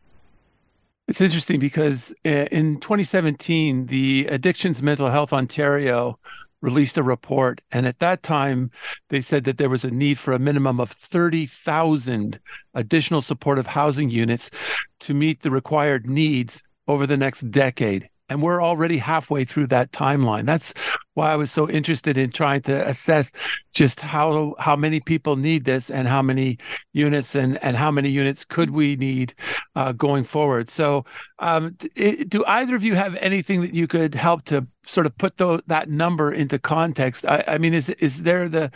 it's 1.07 1.21
interesting 1.21 1.59
because 1.59 2.13
uh, 2.25 2.47
in 2.51 2.79
2017, 2.79 3.87
the 3.87 4.27
Addictions 4.29 4.81
Mental 4.81 5.09
Health 5.09 5.33
Ontario 5.33 6.19
released 6.61 6.97
a 6.97 7.03
report. 7.03 7.61
And 7.71 7.85
at 7.85 7.99
that 7.99 8.23
time, 8.23 8.71
they 9.09 9.21
said 9.21 9.43
that 9.43 9.57
there 9.57 9.69
was 9.69 9.85
a 9.85 9.91
need 9.91 10.17
for 10.17 10.33
a 10.33 10.39
minimum 10.39 10.79
of 10.79 10.91
30,000 10.91 12.39
additional 12.73 13.21
supportive 13.21 13.67
housing 13.67 14.09
units 14.09 14.49
to 15.01 15.13
meet 15.13 15.41
the 15.41 15.51
required 15.51 16.07
needs 16.07 16.63
over 16.87 17.05
the 17.05 17.17
next 17.17 17.51
decade. 17.51 18.09
And 18.29 18.41
we're 18.41 18.63
already 18.63 18.97
halfway 18.97 19.45
through 19.45 19.67
that 19.67 19.91
timeline. 19.91 20.45
That's 20.45 20.73
why 21.13 21.31
I 21.31 21.35
was 21.35 21.51
so 21.51 21.69
interested 21.69 22.17
in 22.17 22.31
trying 22.31 22.61
to 22.63 22.87
assess 22.87 23.31
just 23.73 23.99
how 24.01 24.55
how 24.59 24.75
many 24.75 24.99
people 24.99 25.35
need 25.35 25.65
this 25.65 25.89
and 25.89 26.07
how 26.07 26.21
many 26.21 26.57
units 26.93 27.35
and 27.35 27.63
and 27.63 27.77
how 27.77 27.91
many 27.91 28.09
units 28.09 28.43
could 28.43 28.71
we 28.71 28.95
need 28.95 29.33
uh, 29.75 29.91
going 29.91 30.23
forward. 30.23 30.69
So, 30.69 31.05
um, 31.39 31.77
it, 31.95 32.29
do 32.29 32.43
either 32.45 32.75
of 32.75 32.83
you 32.83 32.95
have 32.95 33.15
anything 33.17 33.61
that 33.61 33.73
you 33.73 33.87
could 33.87 34.15
help 34.15 34.43
to 34.45 34.67
sort 34.85 35.05
of 35.05 35.17
put 35.17 35.37
the, 35.37 35.63
that 35.67 35.89
number 35.89 36.31
into 36.31 36.59
context? 36.59 37.25
I, 37.25 37.43
I 37.47 37.57
mean, 37.57 37.73
is 37.73 37.89
is 37.91 38.23
there 38.23 38.49
the 38.49 38.71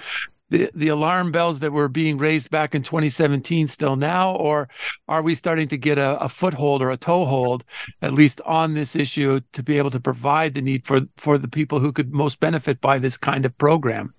the, 0.49 0.69
the 0.73 0.87
alarm 0.87 1.31
bells 1.31 1.59
that 1.59 1.71
were 1.71 1.87
being 1.87 2.17
raised 2.17 2.49
back 2.49 2.73
in 2.73 2.81
2017 2.81 3.67
still 3.67 3.95
now, 3.95 4.35
or 4.35 4.67
are 5.07 5.21
we 5.21 5.35
starting 5.35 5.67
to 5.69 5.77
get 5.77 5.97
a, 5.97 6.19
a, 6.19 6.29
foothold 6.29 6.81
or 6.81 6.91
a 6.91 6.97
toehold, 6.97 7.63
at 8.01 8.13
least 8.13 8.41
on 8.45 8.73
this 8.73 8.95
issue, 8.95 9.41
to 9.53 9.63
be 9.63 9.77
able 9.77 9.91
to 9.91 9.99
provide 9.99 10.53
the 10.53 10.61
need 10.61 10.85
for 10.85 11.01
for 11.17 11.37
the 11.37 11.47
people 11.47 11.79
who 11.79 11.91
could 11.91 12.13
most 12.13 12.39
benefit 12.39 12.81
by 12.81 12.97
this 12.97 13.17
kind 13.17 13.45
of 13.45 13.57
program? 13.57 14.13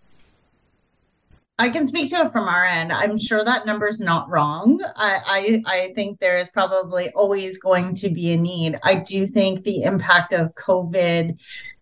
I 1.58 1.68
can 1.68 1.86
speak 1.86 2.08
to 2.10 2.24
it 2.24 2.32
from 2.32 2.48
our 2.48 2.64
end. 2.64 2.90
I'm 2.90 3.18
sure 3.18 3.44
that 3.44 3.66
number 3.66 3.86
is 3.86 4.00
not 4.00 4.30
wrong. 4.30 4.80
I, 4.96 5.60
I 5.66 5.74
I 5.74 5.92
think 5.94 6.18
there 6.18 6.38
is 6.38 6.48
probably 6.48 7.10
always 7.10 7.58
going 7.58 7.94
to 7.96 8.08
be 8.08 8.32
a 8.32 8.36
need. 8.36 8.78
I 8.82 8.94
do 8.94 9.26
think 9.26 9.62
the 9.62 9.82
impact 9.82 10.32
of 10.32 10.54
COVID 10.54 11.38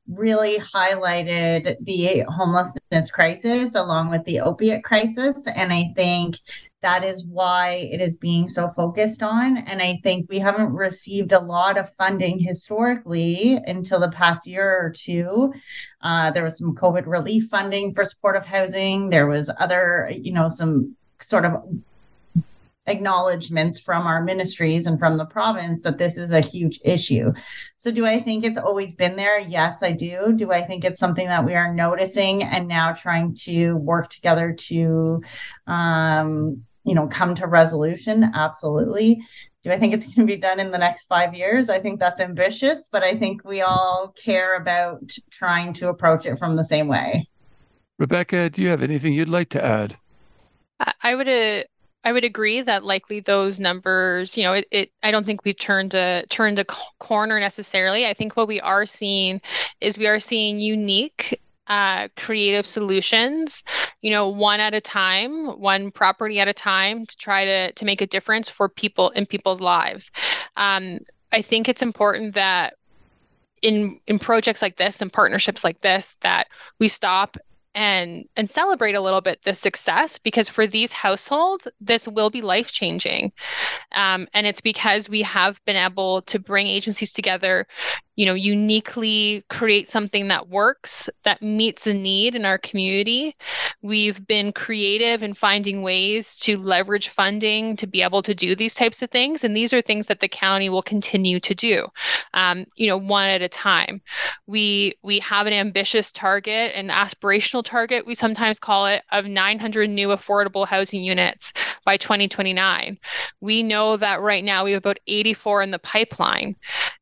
really 0.09 0.59
highlighted 0.59 1.77
the 1.81 2.25
homelessness 2.29 3.11
crisis 3.11 3.75
along 3.75 4.11
with 4.11 4.25
the 4.25 4.41
opiate 4.41 4.85
crisis. 4.85 5.47
And 5.55 5.73
I 5.73 5.93
think 5.95 6.37
that 6.81 7.03
is 7.03 7.27
why 7.27 7.89
it 7.91 8.01
is 8.01 8.17
being 8.17 8.49
so 8.49 8.71
focused 8.71 9.23
on. 9.23 9.59
And 9.59 9.83
I 9.83 9.99
think 10.03 10.29
we 10.29 10.39
haven't 10.39 10.73
received 10.73 11.33
a 11.33 11.41
lot 11.41 11.77
of 11.77 11.93
funding 11.95 12.39
historically 12.39 13.59
until 13.67 13.99
the 13.99 14.11
past 14.11 14.47
year 14.47 14.79
or 14.81 14.93
two. 14.97 15.53
Uh, 16.01 16.31
there 16.31 16.45
was 16.45 16.59
some 16.59 16.77
COVID 16.77 17.07
relief 17.07 17.49
funding 17.51 17.93
for 17.93 18.05
supportive 18.05 18.47
housing. 18.47 19.11
There 19.11 19.27
was 19.27 19.51
other, 19.59 20.11
you 20.15 20.33
know, 20.33 20.49
some 20.49 20.97
sort 21.21 21.45
of 21.45 21.55
acknowledgments 22.89 23.79
from 23.79 24.07
our 24.07 24.23
ministries 24.23 24.87
and 24.87 24.99
from 24.99 25.17
the 25.17 25.27
province 25.27 25.83
that 25.83 25.99
this 25.99 26.19
is 26.19 26.33
a 26.33 26.41
huge 26.41 26.81
issue. 26.85 27.33
So, 27.77 27.91
do 27.91 28.07
I 28.07 28.21
think 28.21 28.45
it's 28.45 28.59
always 28.59 28.95
been 28.95 29.17
there? 29.17 29.39
Yes, 29.39 29.83
I 29.83 29.93
do. 29.93 30.33
Do 30.35 30.53
I 30.53 30.63
think 30.63 30.85
it's 30.85 30.99
something 30.99 31.29
that 31.29 31.45
we 31.45 31.55
are 31.55 31.73
noticing 31.73 32.43
and 32.43 32.67
now 32.69 32.93
trying 32.93 33.35
to 33.43 33.75
work 33.75 34.09
together 34.11 34.53
to, 34.53 35.23
um, 35.67 36.63
you 36.85 36.95
know, 36.95 37.07
come 37.07 37.35
to 37.37 37.47
resolution? 37.47 38.31
Absolutely. 38.35 39.23
Do 39.65 39.73
I 39.73 39.79
think 39.79 39.93
it's 39.93 40.05
going 40.05 40.27
to 40.27 40.33
be 40.33 40.37
done 40.37 40.61
in 40.61 40.71
the 40.71 40.79
next 40.79 41.05
five 41.05 41.35
years? 41.35 41.69
I 41.69 41.81
think 41.81 41.99
that's 41.99 42.21
ambitious, 42.21 42.89
but 42.91 43.03
I 43.03 43.17
think 43.17 43.45
we 43.45 43.61
all 43.61 44.15
care 44.25 44.57
about 44.57 45.11
trying 45.31 45.73
to 45.75 45.89
approach 45.89 46.27
it 46.27 46.39
from 46.39 46.57
the 46.57 46.65
same 46.65 46.89
way. 46.89 47.29
Rebecca, 47.99 48.49
do 48.49 48.63
you 48.63 48.69
have 48.69 48.83
anything 48.83 49.13
you'd 49.13 49.29
like 49.29 49.49
to 49.51 49.65
add? 49.65 49.99
I 51.03 51.15
would 51.15 51.29
uh, 51.29 51.65
I 52.05 52.13
would 52.13 52.25
agree 52.25 52.63
that 52.63 52.85
likely 52.85 53.21
those 53.21 53.59
numbers, 53.59 54.37
you 54.37 54.43
know, 54.43 54.53
it, 54.55 54.69
it 54.71 54.93
I 55.03 55.11
don't 55.11 55.27
think 55.27 55.45
we've 55.45 55.59
turned 55.59 55.95
a 55.95 56.25
turned 56.31 56.59
a 56.59 56.65
corner 56.65 57.41
necessarily. 57.41 58.07
I 58.07 58.15
think 58.15 58.37
what 58.37 58.49
we 58.49 58.61
are 58.61 58.87
seeing 58.87 59.41
is 59.81 59.99
we 59.99 60.07
are 60.07 60.21
seeing 60.21 60.61
unique 60.61 61.41
uh, 61.67 62.09
creative 62.17 62.67
solutions, 62.67 63.63
you 64.01 64.11
know, 64.11 64.29
one 64.29 64.61
at 64.61 64.75
a 64.75 64.81
time, 64.81 65.61
one 65.61 65.91
property 65.91 66.41
at 66.41 66.49
a 66.49 66.53
time 66.53 67.05
to 67.05 67.17
try 67.17 67.45
to 67.45 67.73
to 67.73 67.85
make 67.85 68.01
a 68.01 68.07
difference 68.07 68.49
for 68.49 68.69
people 68.69 69.11
in 69.11 69.27
people's 69.27 69.61
lives. 69.61 70.11
Um, 70.57 71.01
I 71.33 71.43
think 71.43 71.69
it's 71.69 71.83
important 71.83 72.35
that 72.35 72.75
in 73.61 74.01
in 74.07 74.19
projects 74.19 74.63
like 74.63 74.77
this 74.77 75.03
and 75.03 75.13
partnerships 75.13 75.65
like 75.65 75.81
this 75.81 76.15
that 76.23 76.47
we 76.79 76.89
stop 76.89 77.37
and 77.75 78.25
and 78.37 78.51
celebrate 78.51 78.95
a 78.95 79.01
little 79.01 79.21
bit 79.21 79.43
the 79.43 79.55
success 79.55 80.19
because 80.19 80.49
for 80.49 80.67
these 80.67 80.93
households 80.93 81.69
this 81.81 82.09
will 82.09 82.31
be 82.31 82.43
life 82.43 82.73
changing 82.73 83.33
um, 83.93 84.27
and 84.35 84.47
it's 84.47 84.61
because 84.61 85.09
we 85.09 85.23
have 85.23 85.63
been 85.65 85.77
able 85.77 86.23
to 86.23 86.39
bring 86.39 86.67
agencies 86.67 87.13
together 87.13 87.67
you 88.19 88.27
know 88.27 88.35
uniquely 88.35 89.45
create 89.49 89.89
something 89.89 90.27
that 90.27 90.49
works 90.49 91.09
that 91.23 91.41
meets 91.41 91.87
a 91.87 91.95
need 91.95 92.35
in 92.35 92.45
our 92.45 92.59
community. 92.59 93.37
We've 93.81 94.27
been 94.27 94.51
creative 94.51 95.23
in 95.23 95.35
finding 95.35 95.83
ways 95.83 96.35
to 96.39 96.59
leverage 96.59 97.11
funding 97.11 97.77
to 97.77 97.87
be 97.87 98.03
able 98.03 98.23
to 98.23 98.35
do 98.35 98.57
these 98.57 98.75
types 98.75 99.03
of 99.03 99.11
things 99.11 99.45
and 99.45 99.57
these 99.57 99.73
are 99.73 99.81
things 99.81 100.09
that 100.09 100.19
the 100.19 100.29
county 100.29 100.69
will 100.69 100.83
continue 100.83 101.39
to 101.39 101.55
do 101.55 101.87
um, 102.35 102.67
you 102.75 102.89
know 102.89 102.97
one 102.97 103.29
at 103.29 103.41
a 103.41 103.49
time. 103.49 104.03
We 104.49 104.95
we 105.05 105.21
have 105.21 105.47
an 105.47 105.53
ambitious 105.53 106.11
target 106.11 106.73
an 106.75 106.89
aspirational 106.89 107.65
target 107.65 108.05
we 108.05 108.17
sometimes 108.17 108.59
call 108.59 108.87
it 108.87 109.05
of 109.13 109.27
900 109.27 109.89
new 109.89 110.09
affordable 110.09 110.67
housing 110.67 111.05
units 111.05 111.53
by 111.85 111.97
2029 111.97 112.99
we 113.41 113.63
know 113.63 113.97
that 113.97 114.21
right 114.21 114.43
now 114.43 114.65
we 114.65 114.73
have 114.73 114.83
about 114.83 114.99
84 115.07 115.63
in 115.63 115.71
the 115.71 115.79
pipeline 115.79 116.57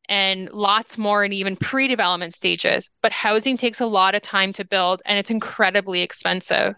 and 0.09 0.51
lots 0.53 0.97
more 0.97 1.23
in 1.25 1.33
even 1.33 1.55
pre 1.55 1.87
development 1.87 2.33
stages. 2.33 2.89
But 3.01 3.11
housing 3.11 3.57
takes 3.57 3.79
a 3.79 3.85
lot 3.85 4.15
of 4.15 4.21
time 4.21 4.53
to 4.53 4.65
build 4.65 5.01
and 5.05 5.19
it's 5.19 5.29
incredibly 5.29 6.01
expensive. 6.01 6.75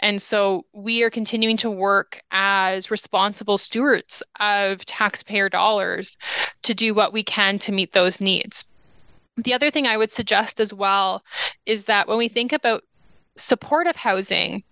And 0.00 0.20
so 0.20 0.64
we 0.72 1.02
are 1.02 1.10
continuing 1.10 1.56
to 1.58 1.70
work 1.70 2.20
as 2.30 2.90
responsible 2.90 3.58
stewards 3.58 4.22
of 4.40 4.84
taxpayer 4.84 5.48
dollars 5.48 6.18
to 6.62 6.74
do 6.74 6.94
what 6.94 7.12
we 7.12 7.22
can 7.22 7.58
to 7.60 7.72
meet 7.72 7.92
those 7.92 8.20
needs. 8.20 8.64
The 9.36 9.54
other 9.54 9.70
thing 9.70 9.86
I 9.86 9.96
would 9.96 10.10
suggest 10.10 10.60
as 10.60 10.74
well 10.74 11.22
is 11.66 11.86
that 11.86 12.08
when 12.08 12.18
we 12.18 12.28
think 12.28 12.52
about 12.52 12.84
supportive 13.36 13.96
housing, 13.96 14.62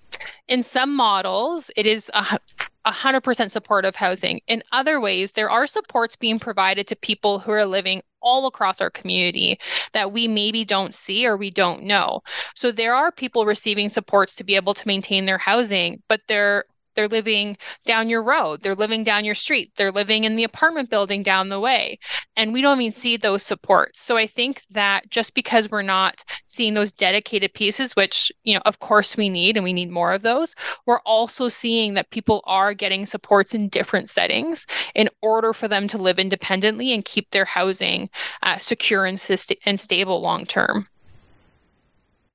in 0.49 0.63
some 0.63 0.95
models, 0.95 1.71
it 1.77 1.87
is 1.87 2.11
a 2.15 2.39
100% 2.87 3.51
supportive 3.51 3.95
housing. 3.95 4.41
In 4.47 4.63
other 4.73 5.01
ways, 5.01 5.33
there 5.33 5.51
are 5.51 5.67
supports 5.67 6.17
being 6.17 6.39
provided 6.39 6.87
to 6.89 6.97
people 6.97 7.39
who 7.39 7.53
are 7.53 7.65
living 7.65 8.03
all 8.23 8.47
across 8.47 8.81
our 8.81 8.91
community 8.91 9.59
that 9.93 10.13
we 10.13 10.29
maybe 10.29 10.65
don't 10.65 10.95
see 10.95 11.27
or 11.27 11.37
we 11.37 11.51
don't 11.51 11.83
know. 11.83 12.23
So 12.55 12.71
there 12.73 12.95
are 12.95 13.13
people 13.13 13.47
receiving 13.47 13.89
supports 13.89 14.35
to 14.37 14.45
be 14.45 14.57
able 14.57 14.75
to 14.75 14.87
maintain 14.87 15.27
their 15.27 15.39
housing, 15.39 16.03
but 16.09 16.21
they're 16.29 16.65
they're 17.01 17.09
living 17.09 17.57
down 17.87 18.11
your 18.11 18.23
road. 18.23 18.61
They're 18.63 18.75
living 18.75 19.05
down 19.05 19.25
your 19.25 19.35
street. 19.35 19.73
They're 19.77 19.91
living 19.91 20.25
in 20.25 20.37
the 20.37 20.45
apartment 20.45 20.91
building 20.91 21.23
down 21.23 21.49
the 21.49 21.59
way. 21.59 21.99
And 22.37 22.53
we 22.53 22.61
don't 22.61 22.79
even 22.79 22.93
see 22.93 23.17
those 23.17 23.43
supports. 23.43 24.03
So 24.03 24.19
I 24.19 24.27
think 24.27 24.63
that 24.73 25.09
just 25.09 25.35
because 25.35 25.71
we're 25.71 25.81
not 25.81 26.23
seeing 26.45 26.75
those 26.75 26.93
dedicated 26.93 27.55
pieces, 27.55 27.97
which, 27.97 28.31
you 28.45 28.53
know, 28.53 28.61
of 28.67 28.81
course 28.81 29.17
we 29.17 29.31
need 29.31 29.57
and 29.57 29.65
we 29.65 29.73
need 29.73 29.91
more 29.91 30.13
of 30.13 30.21
those, 30.21 30.55
we're 30.85 31.01
also 31.07 31.49
seeing 31.49 31.95
that 31.95 32.11
people 32.11 32.43
are 32.45 32.75
getting 32.75 33.07
supports 33.07 33.55
in 33.55 33.71
different 33.71 34.11
settings 34.11 34.67
in 34.95 35.09
order 35.23 35.55
for 35.55 35.69
them 35.69 35.89
to 35.89 35.97
live 35.97 36.19
independently 36.19 36.93
and 36.93 37.07
keep 37.07 37.31
their 37.31 37.47
housing 37.47 38.11
uh, 38.43 38.59
secure 38.59 39.07
and, 39.07 39.19
and 39.65 39.81
stable 39.81 40.21
long 40.21 40.45
term. 40.45 40.87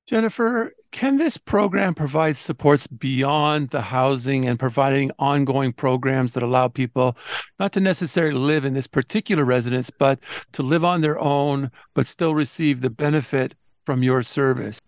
Jennifer, 0.08 0.72
can 0.92 1.18
this 1.18 1.36
program 1.38 1.96
provide 1.96 2.38
supports 2.38 2.86
beyond 2.86 3.70
the 3.70 3.82
housing 3.82 4.48
and 4.48 4.60
providing 4.60 5.10
ongoing 5.18 5.74
programs 5.74 6.34
that 6.34 6.44
allow 6.44 6.68
people 6.68 7.18
not 7.60 7.74
to 7.74 7.80
necessarily 7.80 8.38
live 8.38 8.66
in 8.66 8.76
this 8.76 8.86
particular 8.86 9.44
residence, 9.44 9.90
but 9.90 10.20
to 10.54 10.62
live 10.62 10.86
on 10.86 11.02
their 11.02 11.20
own, 11.20 11.72
but 11.96 12.06
still 12.06 12.36
receive 12.36 12.82
the 12.82 12.92
benefit 12.92 13.56
from 13.84 14.04
your 14.04 14.22
service? 14.22 14.80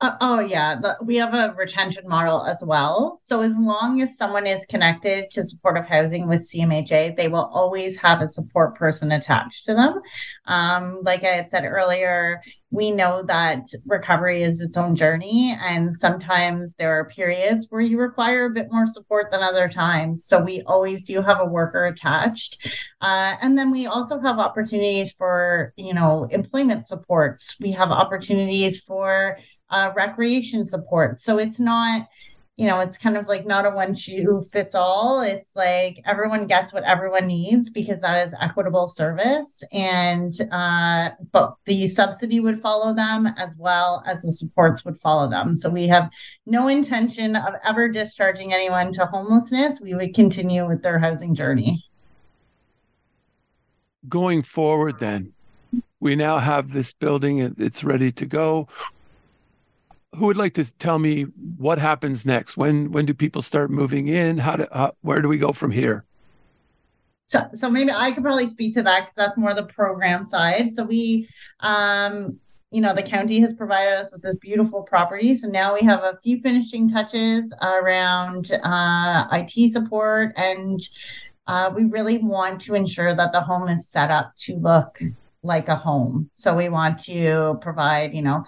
Uh, 0.00 0.12
oh 0.20 0.38
yeah, 0.38 0.80
we 1.02 1.16
have 1.16 1.34
a 1.34 1.52
retention 1.56 2.06
model 2.06 2.46
as 2.46 2.62
well. 2.64 3.16
So 3.18 3.40
as 3.40 3.58
long 3.58 4.00
as 4.00 4.16
someone 4.16 4.46
is 4.46 4.64
connected 4.66 5.28
to 5.32 5.42
supportive 5.42 5.86
housing 5.86 6.28
with 6.28 6.48
CMHA, 6.48 7.16
they 7.16 7.26
will 7.26 7.50
always 7.52 7.96
have 7.98 8.22
a 8.22 8.28
support 8.28 8.76
person 8.76 9.10
attached 9.10 9.64
to 9.64 9.74
them. 9.74 10.00
Um, 10.44 11.00
like 11.02 11.24
I 11.24 11.30
had 11.30 11.48
said 11.48 11.64
earlier, 11.64 12.40
we 12.70 12.92
know 12.92 13.24
that 13.24 13.66
recovery 13.86 14.42
is 14.42 14.60
its 14.60 14.76
own 14.76 14.94
journey, 14.94 15.56
and 15.60 15.92
sometimes 15.92 16.76
there 16.76 16.92
are 16.92 17.06
periods 17.06 17.66
where 17.70 17.80
you 17.80 17.98
require 17.98 18.44
a 18.44 18.50
bit 18.50 18.68
more 18.70 18.86
support 18.86 19.32
than 19.32 19.42
other 19.42 19.68
times. 19.68 20.24
So 20.24 20.40
we 20.40 20.62
always 20.66 21.02
do 21.02 21.22
have 21.22 21.40
a 21.40 21.46
worker 21.46 21.86
attached, 21.86 22.84
uh, 23.00 23.36
and 23.40 23.58
then 23.58 23.72
we 23.72 23.86
also 23.86 24.20
have 24.20 24.38
opportunities 24.38 25.10
for 25.10 25.72
you 25.76 25.94
know 25.94 26.28
employment 26.30 26.86
supports. 26.86 27.56
We 27.58 27.72
have 27.72 27.90
opportunities 27.90 28.80
for 28.80 29.38
uh, 29.70 29.92
recreation 29.94 30.64
support. 30.64 31.20
So 31.20 31.38
it's 31.38 31.60
not, 31.60 32.08
you 32.56 32.66
know, 32.66 32.80
it's 32.80 32.98
kind 32.98 33.16
of 33.16 33.28
like 33.28 33.46
not 33.46 33.66
a 33.66 33.70
one 33.70 33.94
shoe 33.94 34.44
fits 34.50 34.74
all. 34.74 35.20
It's 35.20 35.54
like 35.54 36.00
everyone 36.06 36.46
gets 36.46 36.72
what 36.74 36.82
everyone 36.84 37.28
needs 37.28 37.70
because 37.70 38.00
that 38.00 38.26
is 38.26 38.34
equitable 38.40 38.88
service. 38.88 39.62
And, 39.72 40.32
uh, 40.50 41.10
but 41.30 41.54
the 41.66 41.86
subsidy 41.86 42.40
would 42.40 42.60
follow 42.60 42.92
them 42.94 43.28
as 43.36 43.56
well 43.56 44.02
as 44.06 44.22
the 44.22 44.32
supports 44.32 44.84
would 44.84 44.98
follow 45.00 45.28
them. 45.30 45.54
So 45.54 45.70
we 45.70 45.86
have 45.88 46.10
no 46.46 46.66
intention 46.66 47.36
of 47.36 47.54
ever 47.64 47.88
discharging 47.88 48.52
anyone 48.52 48.90
to 48.92 49.06
homelessness. 49.06 49.80
We 49.80 49.94
would 49.94 50.14
continue 50.14 50.66
with 50.66 50.82
their 50.82 50.98
housing 50.98 51.34
journey. 51.34 51.84
going 54.08 54.42
forward, 54.42 54.98
then 54.98 55.32
we 56.00 56.14
now 56.16 56.38
have 56.38 56.72
this 56.72 56.92
building; 56.92 57.54
it's 57.58 57.84
ready 57.84 58.12
to 58.12 58.26
go. 58.26 58.68
Who 60.16 60.26
would 60.26 60.36
like 60.36 60.54
to 60.54 60.72
tell 60.78 60.98
me 60.98 61.24
what 61.58 61.78
happens 61.78 62.24
next? 62.24 62.56
When 62.56 62.90
when 62.92 63.06
do 63.06 63.14
people 63.14 63.42
start 63.42 63.70
moving 63.70 64.08
in? 64.08 64.38
How 64.38 64.56
do 64.56 64.66
how, 64.72 64.92
where 65.02 65.20
do 65.20 65.28
we 65.28 65.38
go 65.38 65.52
from 65.52 65.70
here? 65.70 66.04
So, 67.28 67.46
so 67.52 67.70
maybe 67.70 67.90
I 67.90 68.12
could 68.12 68.22
probably 68.22 68.46
speak 68.46 68.72
to 68.74 68.82
that 68.84 69.00
because 69.00 69.14
that's 69.14 69.36
more 69.36 69.52
the 69.52 69.64
program 69.64 70.24
side. 70.24 70.70
So 70.70 70.82
we, 70.82 71.28
um, 71.60 72.38
you 72.70 72.80
know, 72.80 72.94
the 72.94 73.02
county 73.02 73.38
has 73.40 73.52
provided 73.52 73.98
us 73.98 74.10
with 74.10 74.22
this 74.22 74.38
beautiful 74.38 74.82
property. 74.82 75.34
So 75.34 75.46
now 75.46 75.74
we 75.74 75.82
have 75.82 76.00
a 76.00 76.18
few 76.22 76.40
finishing 76.40 76.88
touches 76.88 77.54
around 77.60 78.50
uh, 78.64 79.26
IT 79.30 79.70
support, 79.70 80.32
and 80.36 80.80
uh, 81.46 81.70
we 81.74 81.84
really 81.84 82.16
want 82.16 82.62
to 82.62 82.74
ensure 82.74 83.14
that 83.14 83.32
the 83.32 83.42
home 83.42 83.68
is 83.68 83.86
set 83.86 84.10
up 84.10 84.34
to 84.36 84.56
look 84.56 84.98
like 85.42 85.68
a 85.68 85.76
home. 85.76 86.30
So 86.32 86.56
we 86.56 86.70
want 86.70 86.98
to 87.00 87.58
provide, 87.60 88.14
you 88.14 88.22
know, 88.22 88.44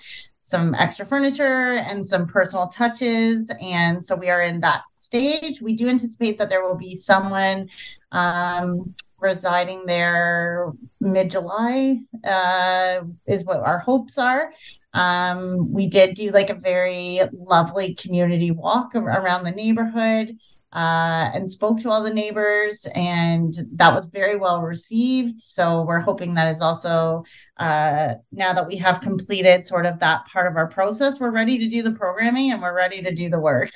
some 0.50 0.74
extra 0.74 1.06
furniture 1.06 1.74
and 1.74 2.04
some 2.04 2.26
personal 2.26 2.66
touches. 2.66 3.50
And 3.62 4.04
so 4.04 4.16
we 4.16 4.28
are 4.28 4.42
in 4.42 4.60
that 4.60 4.82
stage. 4.96 5.62
We 5.62 5.76
do 5.76 5.88
anticipate 5.88 6.38
that 6.38 6.50
there 6.50 6.66
will 6.66 6.76
be 6.76 6.96
someone 6.96 7.70
um, 8.10 8.92
residing 9.20 9.86
there 9.86 10.72
mid 11.00 11.30
July, 11.30 12.00
uh, 12.24 13.02
is 13.26 13.44
what 13.44 13.60
our 13.60 13.78
hopes 13.78 14.18
are. 14.18 14.52
Um, 14.92 15.72
we 15.72 15.86
did 15.86 16.16
do 16.16 16.30
like 16.30 16.50
a 16.50 16.54
very 16.54 17.20
lovely 17.32 17.94
community 17.94 18.50
walk 18.50 18.96
around 18.96 19.44
the 19.44 19.52
neighborhood 19.52 20.36
uh, 20.72 21.30
and 21.34 21.48
spoke 21.48 21.80
to 21.80 21.90
all 21.90 22.02
the 22.02 22.14
neighbors, 22.14 22.86
and 22.94 23.54
that 23.72 23.92
was 23.92 24.04
very 24.04 24.36
well 24.36 24.62
received. 24.62 25.40
So 25.40 25.82
we're 25.82 26.00
hoping 26.00 26.34
that 26.34 26.50
is 26.50 26.62
also 26.62 27.24
uh, 27.56 28.14
now 28.30 28.52
that 28.52 28.68
we 28.68 28.76
have 28.76 29.00
completed 29.00 29.64
sort 29.66 29.86
of 29.86 29.98
that 29.98 30.26
part 30.26 30.46
of 30.46 30.56
our 30.56 30.68
process, 30.68 31.18
we're 31.20 31.32
ready 31.32 31.58
to 31.58 31.68
do 31.68 31.82
the 31.82 31.90
programming 31.92 32.52
and 32.52 32.62
we're 32.62 32.76
ready 32.76 33.02
to 33.02 33.12
do 33.12 33.28
the 33.28 33.40
work. 33.40 33.70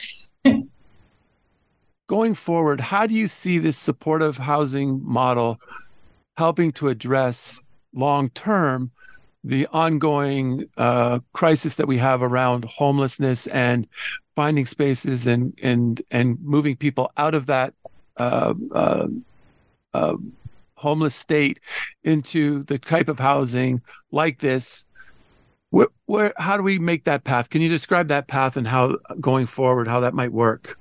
Going 2.06 2.34
forward, 2.34 2.80
how 2.80 3.06
do 3.06 3.14
you 3.14 3.28
see 3.28 3.58
this 3.58 3.76
supportive 3.76 4.36
housing 4.36 5.00
model 5.02 5.58
helping 6.36 6.70
to 6.72 6.88
address 6.88 7.60
long 7.92 8.28
term 8.30 8.90
the 9.44 9.66
ongoing 9.68 10.64
uh, 10.78 11.18
crisis 11.34 11.76
that 11.76 11.86
we 11.86 11.98
have 11.98 12.22
around 12.22 12.64
homelessness 12.64 13.46
and 13.48 13.86
finding 14.34 14.64
spaces 14.64 15.26
and 15.26 15.56
and 15.62 16.02
and 16.10 16.40
moving 16.40 16.76
people 16.76 17.12
out 17.18 17.34
of 17.34 17.46
that 17.46 17.74
uh, 18.16 18.54
uh, 18.72 19.06
uh, 19.92 20.16
homeless 20.76 21.14
state 21.14 21.60
into 22.02 22.64
the 22.64 22.78
type 22.78 23.08
of 23.08 23.18
housing 23.18 23.82
like 24.10 24.38
this. 24.38 24.86
Where, 25.70 25.88
where 26.06 26.32
how 26.38 26.56
do 26.56 26.62
we 26.62 26.78
make 26.78 27.04
that 27.04 27.24
path? 27.24 27.50
Can 27.50 27.60
you 27.60 27.68
describe 27.68 28.08
that 28.08 28.28
path 28.28 28.56
and 28.56 28.66
how 28.66 28.96
going 29.20 29.46
forward 29.46 29.88
how 29.88 30.00
that 30.00 30.14
might 30.14 30.32
work? 30.32 30.78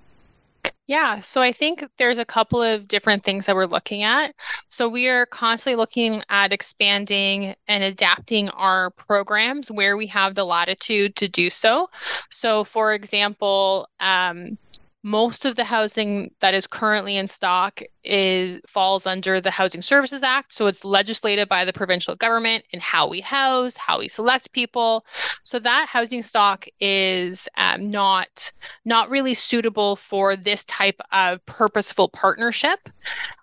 Yeah, 0.88 1.22
so 1.22 1.42
I 1.42 1.54
think 1.54 1.86
there's 1.98 2.18
a 2.18 2.26
couple 2.26 2.62
of 2.62 2.90
different 2.90 3.24
things 3.24 3.46
that 3.46 3.56
we're 3.56 3.66
looking 3.68 4.04
at. 4.04 4.36
So 4.68 4.90
we 4.90 5.08
are 5.08 5.26
constantly 5.26 5.78
looking 5.78 6.24
at 6.30 6.52
expanding 6.52 7.56
and 7.70 7.84
adapting 7.86 8.50
our 8.50 8.92
programs 8.92 9.72
where 9.72 9.96
we 9.96 10.08
have 10.08 10.36
the 10.36 10.44
latitude 10.44 11.16
to 11.18 11.30
do 11.30 11.50
so. 11.50 11.90
So, 12.30 12.66
for 12.66 12.94
example, 12.94 13.88
um, 14.02 14.58
most 15.04 15.44
of 15.44 15.58
the 15.58 15.66
housing 15.66 16.32
that 16.40 16.54
is 16.54 16.66
currently 16.66 17.18
in 17.18 17.28
stock 17.28 17.82
is 18.06 18.60
falls 18.66 19.06
under 19.06 19.42
the 19.42 19.52
Housing 19.52 19.82
Services 19.82 20.24
Act. 20.24 20.54
So 20.54 20.66
it's 20.68 20.86
legislated 20.86 21.50
by 21.50 21.66
the 21.66 21.74
provincial 21.74 22.16
government 22.16 22.64
and 22.72 22.82
how 22.82 23.10
we 23.10 23.20
house, 23.20 23.76
how 23.76 24.00
we 24.00 24.08
select 24.08 24.54
people. 24.54 25.06
So 25.44 25.60
that 25.60 25.90
housing 25.90 26.24
stock 26.24 26.66
is 26.80 27.50
um, 27.58 27.90
not 27.90 28.52
not 28.86 29.10
really 29.10 29.34
suitable 29.34 29.98
for 29.98 30.38
this 30.38 30.64
type 30.66 31.02
of 31.12 31.46
purposeful 31.46 32.08
partnership. 32.08 32.90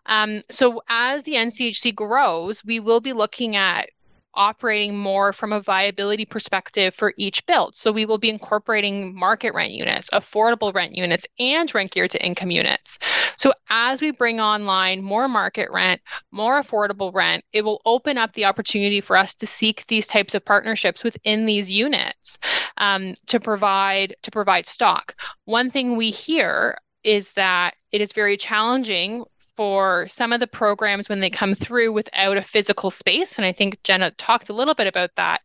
Um, 0.07 0.43
so 0.51 0.83
as 0.89 1.25
the 1.25 1.35
NCHC 1.35 1.95
grows, 1.95 2.65
we 2.65 2.81
will 2.81 3.01
be 3.01 3.13
looking 3.13 3.55
at 3.55 3.91
operating 4.35 4.97
more 4.97 5.33
from 5.33 5.53
a 5.53 5.61
viability 5.61 6.25
perspective 6.25 6.95
for 6.95 7.13
each 7.17 7.45
build. 7.47 7.75
So 7.75 7.93
we 7.93 8.07
will 8.07 8.19
be 8.19 8.31
incorporating 8.31 9.15
market 9.15 9.55
rent 9.55 9.73
units, 9.73 10.11
affordable 10.11 10.73
rent 10.75 10.95
units, 10.95 11.27
and 11.39 11.73
rent 11.75 11.91
geared 11.91 12.11
to 12.13 12.25
income 12.25 12.51
units. 12.51 12.99
So 13.37 13.53
as 13.71 14.01
we 14.01 14.11
bring 14.11 14.41
online 14.41 15.03
more 15.03 15.29
market 15.29 15.69
rent, 15.71 16.01
more 16.31 16.63
affordable 16.63 17.13
rent, 17.13 17.45
it 17.53 17.65
will 17.65 17.81
open 17.85 18.19
up 18.19 18.35
the 18.35 18.45
opportunity 18.45 19.01
for 19.01 19.17
us 19.17 19.35
to 19.37 19.47
seek 19.47 19.87
these 19.87 20.07
types 20.07 20.35
of 20.35 20.45
partnerships 20.45 21.03
within 21.03 21.47
these 21.47 21.71
units 21.71 22.39
um, 22.77 23.15
to 23.27 23.41
provide 23.41 24.15
to 24.23 24.31
provide 24.31 24.67
stock. 24.67 25.15
One 25.45 25.71
thing 25.71 25.97
we 25.97 26.11
hear 26.11 26.77
is 27.03 27.33
that 27.33 27.75
it 27.93 28.01
is 28.01 28.13
very 28.13 28.37
challenging 28.37 29.25
for 29.57 30.07
some 30.09 30.33
of 30.33 30.41
the 30.41 30.47
programs 30.47 31.09
when 31.09 31.21
they 31.21 31.31
come 31.31 31.55
through 31.55 31.93
without 31.93 32.37
a 32.37 32.43
physical 32.43 32.91
space. 32.91 33.39
And 33.39 33.45
I 33.45 33.53
think 33.53 33.83
Jenna 33.83 34.11
talked 34.13 34.49
a 34.49 34.55
little 34.55 34.75
bit 34.75 34.87
about 34.87 35.11
that, 35.17 35.43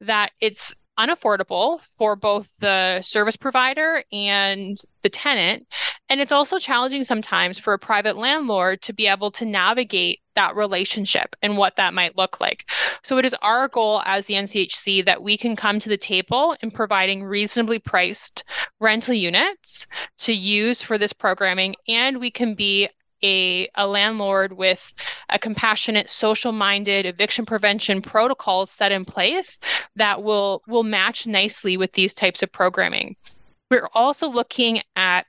that 0.00 0.32
it's 0.40 0.74
unaffordable 0.98 1.80
for 1.98 2.16
both 2.16 2.52
the 2.58 3.00
service 3.02 3.36
provider 3.36 4.02
and 4.12 4.76
the 5.02 5.08
tenant. 5.08 5.66
And 6.08 6.20
it's 6.20 6.32
also 6.32 6.58
challenging 6.58 7.04
sometimes 7.04 7.58
for 7.58 7.74
a 7.74 7.78
private 7.78 8.16
landlord 8.16 8.82
to 8.82 8.92
be 8.92 9.06
able 9.06 9.30
to 9.32 9.44
navigate 9.44 10.20
that 10.34 10.56
relationship 10.56 11.34
and 11.42 11.56
what 11.56 11.76
that 11.76 11.94
might 11.94 12.16
look 12.16 12.40
like. 12.40 12.70
So 13.02 13.18
it 13.18 13.24
is 13.24 13.34
our 13.42 13.68
goal 13.68 14.02
as 14.04 14.26
the 14.26 14.34
NCHC 14.34 15.04
that 15.04 15.22
we 15.22 15.36
can 15.36 15.56
come 15.56 15.80
to 15.80 15.88
the 15.88 15.96
table 15.96 16.56
in 16.62 16.70
providing 16.70 17.24
reasonably 17.24 17.78
priced 17.78 18.44
rental 18.80 19.14
units 19.14 19.86
to 20.18 20.32
use 20.32 20.82
for 20.82 20.98
this 20.98 21.12
programming 21.12 21.74
and 21.88 22.20
we 22.20 22.30
can 22.30 22.54
be 22.54 22.88
a, 23.26 23.68
a 23.74 23.86
landlord 23.86 24.52
with 24.52 24.94
a 25.30 25.38
compassionate 25.38 26.08
social 26.08 26.52
minded 26.52 27.06
eviction 27.06 27.44
prevention 27.44 28.00
protocols 28.00 28.70
set 28.70 28.92
in 28.92 29.04
place 29.04 29.58
that 29.96 30.22
will 30.22 30.62
will 30.68 30.84
match 30.84 31.26
nicely 31.26 31.76
with 31.76 31.92
these 31.92 32.14
types 32.14 32.42
of 32.42 32.52
programming. 32.52 33.16
We're 33.70 33.88
also 33.94 34.28
looking 34.28 34.80
at 34.94 35.26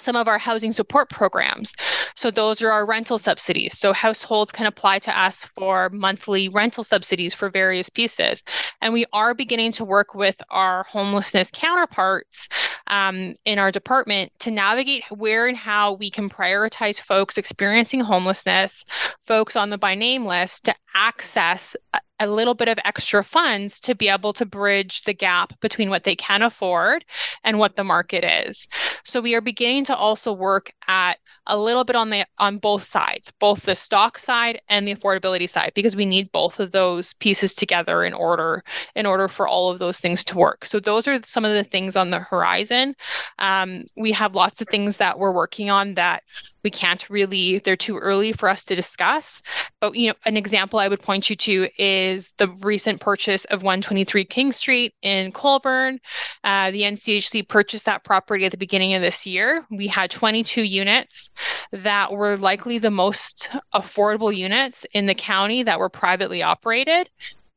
some 0.00 0.16
of 0.16 0.28
our 0.28 0.38
housing 0.38 0.72
support 0.72 1.10
programs. 1.10 1.74
So 2.16 2.30
those 2.30 2.62
are 2.62 2.70
our 2.70 2.86
rental 2.86 3.18
subsidies. 3.18 3.78
So 3.78 3.92
households 3.92 4.52
can 4.52 4.66
apply 4.66 4.98
to 5.00 5.18
us 5.18 5.44
for 5.56 5.90
monthly 5.90 6.48
rental 6.48 6.84
subsidies 6.84 7.34
for 7.34 7.50
various 7.50 7.88
pieces. 7.88 8.42
And 8.80 8.92
we 8.92 9.06
are 9.12 9.34
beginning 9.34 9.72
to 9.72 9.84
work 9.84 10.14
with 10.14 10.36
our 10.50 10.84
homelessness 10.84 11.50
counterparts 11.52 12.48
um, 12.86 13.34
in 13.44 13.58
our 13.58 13.70
department 13.70 14.32
to 14.40 14.50
navigate 14.50 15.04
where 15.10 15.46
and 15.46 15.56
how 15.56 15.94
we 15.94 16.10
can 16.10 16.28
prioritize 16.28 17.00
folks 17.00 17.38
experiencing 17.38 18.00
homelessness, 18.00 18.84
folks 19.26 19.56
on 19.56 19.70
the 19.70 19.78
by 19.78 19.94
name 19.94 20.24
list 20.24 20.64
to 20.64 20.74
access 20.94 21.76
a 22.20 22.26
little 22.26 22.54
bit 22.54 22.68
of 22.68 22.78
extra 22.84 23.24
funds 23.24 23.80
to 23.80 23.94
be 23.94 24.08
able 24.08 24.32
to 24.34 24.46
bridge 24.46 25.02
the 25.02 25.14
gap 25.14 25.58
between 25.60 25.88
what 25.88 26.04
they 26.04 26.14
can 26.14 26.42
afford 26.42 27.04
and 27.42 27.58
what 27.58 27.76
the 27.76 27.84
market 27.84 28.24
is. 28.46 28.68
So 29.04 29.20
we 29.20 29.34
are 29.34 29.40
beginning 29.40 29.84
to 29.86 29.96
also 29.96 30.32
work 30.32 30.72
at 30.86 31.18
a 31.46 31.58
little 31.58 31.84
bit 31.84 31.96
on 31.96 32.10
the 32.10 32.26
on 32.38 32.58
both 32.58 32.84
sides, 32.84 33.32
both 33.40 33.62
the 33.62 33.74
stock 33.74 34.18
side 34.18 34.60
and 34.68 34.86
the 34.86 34.94
affordability 34.94 35.48
side 35.48 35.72
because 35.74 35.96
we 35.96 36.06
need 36.06 36.30
both 36.30 36.60
of 36.60 36.72
those 36.72 37.14
pieces 37.14 37.54
together 37.54 38.04
in 38.04 38.12
order 38.12 38.62
in 38.94 39.06
order 39.06 39.26
for 39.26 39.48
all 39.48 39.70
of 39.70 39.78
those 39.78 39.98
things 39.98 40.22
to 40.24 40.36
work. 40.36 40.64
So 40.66 40.78
those 40.78 41.08
are 41.08 41.20
some 41.24 41.44
of 41.44 41.52
the 41.52 41.64
things 41.64 41.96
on 41.96 42.10
the 42.10 42.20
horizon. 42.20 42.94
Um, 43.38 43.84
we 43.96 44.12
have 44.12 44.34
lots 44.34 44.60
of 44.60 44.68
things 44.68 44.98
that 44.98 45.18
we're 45.18 45.32
working 45.32 45.70
on 45.70 45.94
that 45.94 46.22
we 46.62 46.70
can't 46.70 47.08
really 47.10 47.58
they're 47.58 47.76
too 47.76 47.98
early 47.98 48.32
for 48.32 48.48
us 48.48 48.64
to 48.64 48.76
discuss. 48.76 49.42
But 49.80 49.94
you 49.94 50.08
know 50.08 50.14
an 50.24 50.36
example 50.36 50.78
i 50.78 50.88
would 50.88 51.00
point 51.00 51.30
you 51.30 51.36
to 51.36 51.68
is 51.78 52.32
the 52.38 52.48
recent 52.60 53.00
purchase 53.00 53.44
of 53.46 53.62
123 53.62 54.24
king 54.24 54.52
street 54.52 54.94
in 55.02 55.32
Cobourg. 55.32 55.98
Uh, 56.44 56.70
the 56.70 56.82
nchc 56.82 57.48
purchased 57.48 57.86
that 57.86 58.04
property 58.04 58.44
at 58.44 58.50
the 58.50 58.56
beginning 58.56 58.94
of 58.94 59.02
this 59.02 59.26
year. 59.26 59.66
We 59.70 59.86
had 59.86 60.10
22 60.10 60.62
units 60.62 61.30
that 61.72 62.12
were 62.12 62.36
likely 62.36 62.78
the 62.78 62.90
most 62.90 63.50
affordable 63.74 64.34
units 64.34 64.86
in 64.92 65.06
the 65.06 65.14
county 65.14 65.62
that 65.62 65.78
were 65.78 65.88
privately 65.88 66.42
operated 66.42 67.08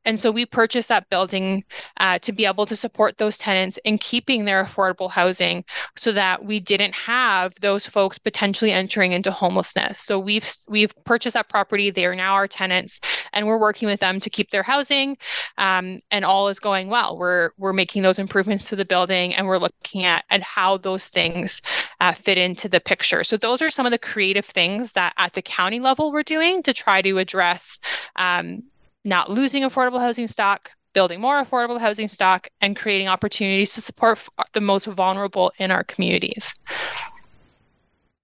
and 0.05 0.19
so 0.19 0.31
we 0.31 0.45
purchased 0.45 0.89
that 0.89 1.09
building 1.09 1.63
uh, 1.97 2.19
to 2.19 2.31
be 2.31 2.45
able 2.45 2.65
to 2.65 2.75
support 2.75 3.17
those 3.17 3.37
tenants 3.37 3.77
in 3.85 3.97
keeping 3.97 4.45
their 4.45 4.63
affordable 4.63 5.09
housing 5.09 5.63
so 5.95 6.11
that 6.11 6.43
we 6.43 6.59
didn't 6.59 6.93
have 6.93 7.53
those 7.61 7.85
folks 7.85 8.17
potentially 8.17 8.71
entering 8.71 9.11
into 9.11 9.31
homelessness. 9.31 9.99
So 9.99 10.19
we've 10.19 10.47
we've 10.67 10.93
purchased 11.05 11.35
that 11.35 11.49
property. 11.49 11.89
They 11.89 12.05
are 12.05 12.15
now 12.15 12.33
our 12.33 12.47
tenants 12.47 12.99
and 13.31 13.47
we're 13.47 13.59
working 13.59 13.87
with 13.87 13.99
them 13.99 14.19
to 14.19 14.29
keep 14.29 14.51
their 14.51 14.63
housing 14.63 15.17
um, 15.57 15.99
and 16.11 16.25
all 16.25 16.47
is 16.47 16.59
going 16.59 16.89
well. 16.89 17.17
We're 17.17 17.51
we're 17.57 17.73
making 17.73 18.01
those 18.01 18.19
improvements 18.19 18.69
to 18.69 18.75
the 18.75 18.85
building 18.85 19.33
and 19.33 19.47
we're 19.47 19.57
looking 19.57 20.03
at, 20.03 20.25
at 20.29 20.41
how 20.41 20.77
those 20.77 21.07
things 21.07 21.61
uh, 21.99 22.13
fit 22.13 22.37
into 22.37 22.67
the 22.67 22.79
picture. 22.79 23.23
So 23.23 23.37
those 23.37 23.61
are 23.61 23.69
some 23.69 23.85
of 23.85 23.91
the 23.91 23.97
creative 23.97 24.45
things 24.45 24.91
that 24.93 25.13
at 25.17 25.33
the 25.33 25.41
county 25.41 25.79
level 25.79 26.11
we're 26.11 26.23
doing 26.23 26.63
to 26.63 26.73
try 26.73 27.01
to 27.01 27.17
address 27.17 27.79
um, 28.17 28.63
not 29.03 29.29
losing 29.29 29.63
affordable 29.63 29.99
housing 29.99 30.27
stock, 30.27 30.71
building 30.93 31.19
more 31.19 31.43
affordable 31.43 31.79
housing 31.79 32.07
stock, 32.07 32.47
and 32.61 32.75
creating 32.75 33.07
opportunities 33.07 33.73
to 33.73 33.81
support 33.81 34.19
the 34.53 34.61
most 34.61 34.85
vulnerable 34.85 35.51
in 35.57 35.71
our 35.71 35.83
communities. 35.83 36.53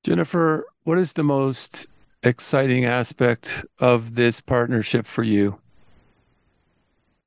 Jennifer, 0.03 0.65
what 0.83 0.97
is 0.97 1.13
the 1.13 1.23
most 1.23 1.87
exciting 2.23 2.85
aspect 2.85 3.65
of 3.79 4.15
this 4.15 4.41
partnership 4.41 5.05
for 5.05 5.23
you? 5.23 5.59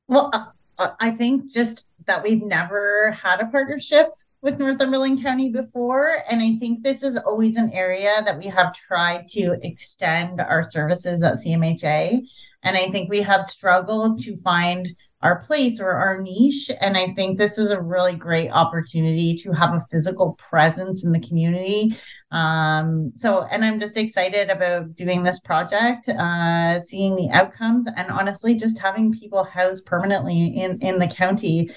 Well, 0.08 0.30
uh, 0.78 0.90
I 1.00 1.10
think 1.12 1.50
just 1.50 1.86
that 2.06 2.22
we've 2.22 2.42
never 2.42 3.12
had 3.12 3.40
a 3.40 3.46
partnership 3.46 4.08
with 4.42 4.58
Northumberland 4.58 5.22
County 5.22 5.48
before. 5.48 6.24
And 6.28 6.42
I 6.42 6.56
think 6.58 6.82
this 6.82 7.02
is 7.02 7.16
always 7.16 7.56
an 7.56 7.70
area 7.72 8.22
that 8.24 8.38
we 8.38 8.46
have 8.46 8.74
tried 8.74 9.28
to 9.30 9.56
extend 9.62 10.40
our 10.40 10.62
services 10.62 11.22
at 11.22 11.34
CMHA. 11.34 12.26
And 12.62 12.76
I 12.76 12.90
think 12.90 13.10
we 13.10 13.22
have 13.22 13.44
struggled 13.44 14.20
to 14.20 14.36
find 14.36 14.88
our 15.20 15.40
place 15.40 15.80
or 15.80 15.90
our 15.92 16.20
niche. 16.20 16.70
And 16.80 16.96
I 16.96 17.08
think 17.08 17.38
this 17.38 17.58
is 17.58 17.70
a 17.70 17.80
really 17.80 18.14
great 18.14 18.50
opportunity 18.50 19.36
to 19.36 19.52
have 19.52 19.72
a 19.74 19.80
physical 19.80 20.34
presence 20.34 21.04
in 21.04 21.12
the 21.12 21.20
community. 21.20 21.96
Um, 22.32 23.12
so, 23.12 23.42
and 23.44 23.64
I'm 23.64 23.78
just 23.78 23.96
excited 23.96 24.50
about 24.50 24.96
doing 24.96 25.22
this 25.22 25.38
project, 25.38 26.08
uh, 26.08 26.80
seeing 26.80 27.14
the 27.14 27.30
outcomes, 27.30 27.86
and 27.96 28.10
honestly, 28.10 28.54
just 28.54 28.80
having 28.80 29.12
people 29.12 29.44
housed 29.44 29.86
permanently 29.86 30.46
in, 30.46 30.80
in 30.80 30.98
the 30.98 31.06
county 31.06 31.70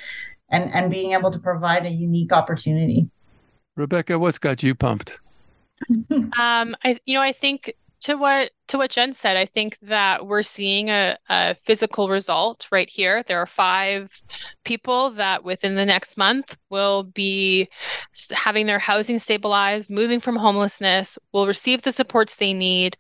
and 0.49 0.73
and 0.73 0.89
being 0.91 1.11
able 1.11 1.31
to 1.31 1.39
provide 1.39 1.85
a 1.85 1.89
unique 1.89 2.31
opportunity. 2.31 3.09
Rebecca, 3.75 4.17
what's 4.17 4.39
got 4.39 4.63
you 4.63 4.75
pumped? 4.75 5.19
um, 5.89 6.75
I 6.83 6.99
you 7.05 7.15
know 7.15 7.21
I 7.21 7.33
think 7.33 7.73
to 8.01 8.15
what 8.15 8.51
to 8.67 8.77
what 8.77 8.91
Jen 8.91 9.13
said, 9.13 9.37
I 9.37 9.45
think 9.45 9.77
that 9.83 10.25
we're 10.25 10.41
seeing 10.41 10.89
a, 10.89 11.17
a, 11.29 11.53
physical 11.53 12.09
result 12.09 12.67
right 12.71 12.89
here. 12.89 13.21
There 13.23 13.39
are 13.39 13.45
five 13.45 14.19
people 14.63 15.11
that 15.11 15.43
within 15.43 15.75
the 15.75 15.85
next 15.85 16.17
month 16.17 16.57
will 16.71 17.03
be 17.03 17.67
having 18.33 18.65
their 18.65 18.79
housing 18.79 19.19
stabilized, 19.19 19.91
moving 19.91 20.19
from 20.19 20.35
homelessness, 20.35 21.19
will 21.31 21.45
receive 21.45 21.83
the 21.83 21.91
supports 21.91 22.37
they 22.37 22.53
need, 22.53 22.97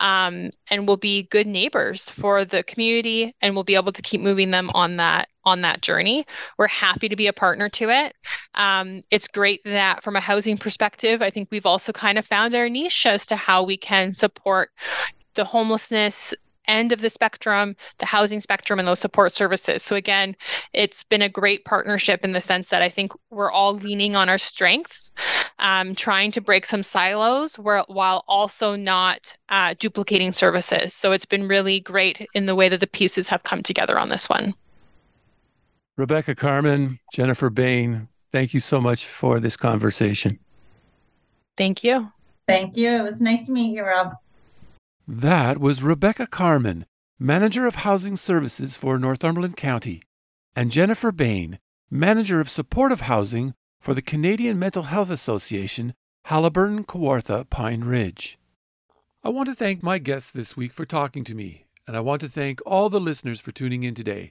um, 0.00 0.50
and 0.70 0.86
will 0.86 0.96
be 0.96 1.24
good 1.24 1.48
neighbors 1.48 2.08
for 2.08 2.44
the 2.44 2.62
community, 2.62 3.34
and 3.40 3.56
will 3.56 3.64
be 3.64 3.74
able 3.74 3.92
to 3.92 4.02
keep 4.02 4.20
moving 4.20 4.52
them 4.52 4.70
on 4.70 4.96
that 4.96 5.28
on 5.48 5.62
that 5.62 5.80
journey. 5.80 6.26
We're 6.58 6.68
happy 6.68 7.08
to 7.08 7.16
be 7.16 7.26
a 7.26 7.32
partner 7.32 7.68
to 7.70 7.90
it. 7.90 8.14
Um, 8.54 9.02
it's 9.10 9.26
great 9.26 9.64
that 9.64 10.02
from 10.02 10.14
a 10.14 10.20
housing 10.20 10.58
perspective, 10.58 11.22
I 11.22 11.30
think 11.30 11.48
we've 11.50 11.66
also 11.66 11.92
kind 11.92 12.18
of 12.18 12.26
found 12.26 12.54
our 12.54 12.68
niche 12.68 13.06
as 13.06 13.26
to 13.26 13.36
how 13.36 13.62
we 13.62 13.76
can 13.76 14.12
support 14.12 14.70
the 15.34 15.44
homelessness 15.44 16.34
end 16.68 16.92
of 16.92 17.00
the 17.00 17.10
spectrum, 17.10 17.74
the 17.98 18.06
housing 18.06 18.40
spectrum, 18.40 18.78
and 18.78 18.86
those 18.86 19.00
support 19.00 19.32
services. 19.32 19.82
So, 19.82 19.96
again, 19.96 20.36
it's 20.74 21.02
been 21.02 21.22
a 21.22 21.28
great 21.28 21.64
partnership 21.64 22.24
in 22.24 22.32
the 22.32 22.40
sense 22.40 22.68
that 22.68 22.82
I 22.82 22.88
think 22.88 23.12
we're 23.30 23.50
all 23.50 23.74
leaning 23.74 24.14
on 24.14 24.28
our 24.28 24.38
strengths, 24.38 25.10
um, 25.58 25.94
trying 25.94 26.30
to 26.32 26.40
break 26.40 26.66
some 26.66 26.82
silos 26.82 27.58
where, 27.58 27.82
while 27.88 28.24
also 28.28 28.76
not 28.76 29.34
uh, 29.48 29.74
duplicating 29.78 30.32
services. 30.32 30.94
So, 30.94 31.12
it's 31.12 31.24
been 31.24 31.48
really 31.48 31.80
great 31.80 32.24
in 32.34 32.46
the 32.46 32.54
way 32.54 32.68
that 32.68 32.80
the 32.80 32.86
pieces 32.86 33.26
have 33.28 33.42
come 33.42 33.62
together 33.62 33.98
on 33.98 34.10
this 34.10 34.28
one. 34.28 34.54
Rebecca 35.98 36.36
Carmen, 36.36 37.00
Jennifer 37.12 37.50
Bain, 37.50 38.06
thank 38.30 38.54
you 38.54 38.60
so 38.60 38.80
much 38.80 39.04
for 39.04 39.40
this 39.40 39.56
conversation. 39.56 40.38
Thank 41.56 41.82
you. 41.82 42.12
Thank 42.46 42.76
you. 42.76 42.88
It 42.88 43.02
was 43.02 43.20
nice 43.20 43.46
to 43.46 43.52
meet 43.52 43.74
you, 43.74 43.82
Rob. 43.82 44.14
That 45.08 45.58
was 45.58 45.82
Rebecca 45.82 46.28
Carmen, 46.28 46.86
Manager 47.18 47.66
of 47.66 47.74
Housing 47.76 48.14
Services 48.14 48.76
for 48.76 48.96
Northumberland 48.96 49.56
County, 49.56 50.02
and 50.54 50.70
Jennifer 50.70 51.10
Bain, 51.10 51.58
Manager 51.90 52.40
of 52.40 52.48
Supportive 52.48 53.00
Housing 53.02 53.54
for 53.80 53.92
the 53.92 54.00
Canadian 54.00 54.56
Mental 54.56 54.84
Health 54.84 55.10
Association, 55.10 55.94
Haliburton, 56.28 56.86
Kawartha, 56.86 57.50
Pine 57.50 57.82
Ridge. 57.82 58.38
I 59.24 59.30
want 59.30 59.48
to 59.48 59.54
thank 59.54 59.82
my 59.82 59.98
guests 59.98 60.30
this 60.30 60.56
week 60.56 60.72
for 60.72 60.84
talking 60.84 61.24
to 61.24 61.34
me, 61.34 61.66
and 61.88 61.96
I 61.96 62.00
want 62.00 62.20
to 62.20 62.28
thank 62.28 62.60
all 62.64 62.88
the 62.88 63.00
listeners 63.00 63.40
for 63.40 63.50
tuning 63.50 63.82
in 63.82 63.94
today. 63.94 64.30